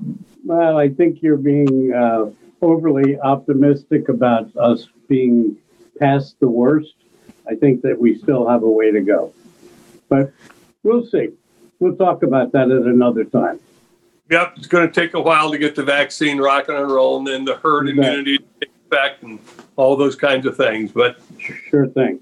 Well, 0.45 0.79
I 0.79 0.91
think 0.91 1.23
you're 1.23 1.37
being 1.37 1.93
uh, 1.93 2.27
overly 2.61 3.19
optimistic 3.19 4.09
about 4.09 4.57
us 4.57 4.87
being 5.09 5.57
past 5.99 6.39
the 6.39 6.49
worst. 6.49 6.95
I 7.51 7.57
think 7.57 7.83
that 7.83 7.99
we 7.99 8.19
still 8.19 8.49
have 8.49 8.63
a 8.63 8.71
way 8.71 8.93
to 8.93 9.01
go. 9.01 9.35
But 10.09 10.33
we'll 10.85 11.05
see. 11.05 11.31
We'll 11.81 11.97
talk 11.97 12.23
about 12.23 12.53
that 12.53 12.71
at 12.71 12.83
another 12.83 13.25
time. 13.25 13.59
Yep, 14.31 14.53
it's 14.59 14.69
going 14.69 14.87
to 14.87 14.95
take 14.95 15.15
a 15.15 15.21
while 15.21 15.51
to 15.51 15.59
get 15.59 15.75
the 15.75 15.83
vaccine 15.83 16.39
rocking 16.39 16.77
and 16.77 16.89
rolling 16.89 17.35
and 17.35 17.47
the 17.47 17.57
herd 17.57 17.89
immunity 17.89 18.39
effect 18.93 19.23
and 19.23 19.39
all 19.77 19.97
those 19.97 20.17
kinds 20.17 20.47
of 20.47 20.57
things. 20.57 20.93
But 20.93 21.21
Sure 21.39 21.87
thing. 21.89 22.21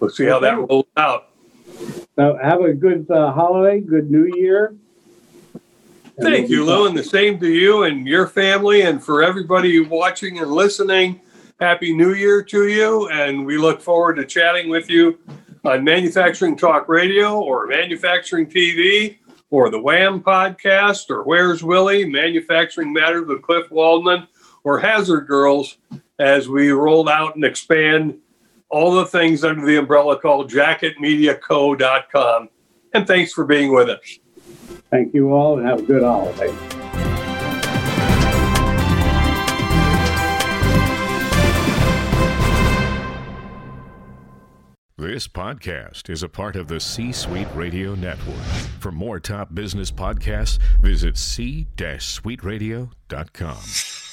we'll 0.00 0.10
see 0.10 0.26
how 0.26 0.38
that 0.40 0.58
rolls 0.58 0.86
out. 0.96 1.28
So 2.16 2.38
have 2.42 2.60
a 2.62 2.72
good 2.74 3.08
uh, 3.10 3.32
holiday, 3.32 3.80
good 3.80 4.10
New 4.10 4.32
Year. 4.36 4.74
Thank 6.20 6.50
you, 6.50 6.64
Lou, 6.64 6.88
and 6.88 6.98
the 6.98 7.04
same 7.04 7.38
to 7.38 7.48
you 7.48 7.84
and 7.84 8.06
your 8.06 8.26
family, 8.26 8.82
and 8.82 9.02
for 9.02 9.22
everybody 9.22 9.78
watching 9.80 10.40
and 10.40 10.50
listening. 10.50 11.20
Happy 11.60 11.94
New 11.94 12.14
Year 12.14 12.42
to 12.42 12.66
you, 12.68 13.08
and 13.10 13.46
we 13.46 13.56
look 13.56 13.80
forward 13.80 14.14
to 14.16 14.24
chatting 14.24 14.68
with 14.68 14.90
you 14.90 15.18
on 15.64 15.84
Manufacturing 15.84 16.56
Talk 16.56 16.88
Radio 16.88 17.40
or 17.40 17.66
Manufacturing 17.68 18.46
TV 18.46 19.18
or 19.50 19.70
the 19.70 19.80
Wham 19.80 20.20
podcast 20.20 21.10
or 21.10 21.22
Where's 21.22 21.62
Willie, 21.62 22.04
Manufacturing 22.04 22.92
Matters 22.92 23.26
with 23.26 23.42
Cliff 23.42 23.70
Waldman 23.70 24.26
or 24.64 24.78
Hazard 24.78 25.26
Girls 25.26 25.78
as 26.18 26.48
we 26.48 26.70
roll 26.70 27.08
out 27.08 27.36
and 27.36 27.44
expand 27.44 28.18
all 28.70 28.92
the 28.92 29.06
things 29.06 29.44
under 29.44 29.64
the 29.64 29.76
umbrella 29.76 30.18
called 30.18 30.50
jacketmediaco.com. 30.50 32.48
And 32.92 33.06
thanks 33.06 33.32
for 33.32 33.44
being 33.44 33.72
with 33.72 33.88
us. 33.88 34.18
Thank 34.90 35.14
you 35.14 35.32
all 35.32 35.58
and 35.58 35.66
have 35.66 35.80
a 35.80 35.82
good 35.82 36.02
holiday. 36.02 36.52
This 45.00 45.28
podcast 45.28 46.10
is 46.10 46.24
a 46.24 46.28
part 46.28 46.56
of 46.56 46.66
the 46.66 46.80
C 46.80 47.12
Suite 47.12 47.46
Radio 47.54 47.94
Network. 47.94 48.42
For 48.80 48.90
more 48.90 49.20
top 49.20 49.54
business 49.54 49.92
podcasts, 49.92 50.58
visit 50.80 51.16
c-suiteradio.com. 51.16 54.07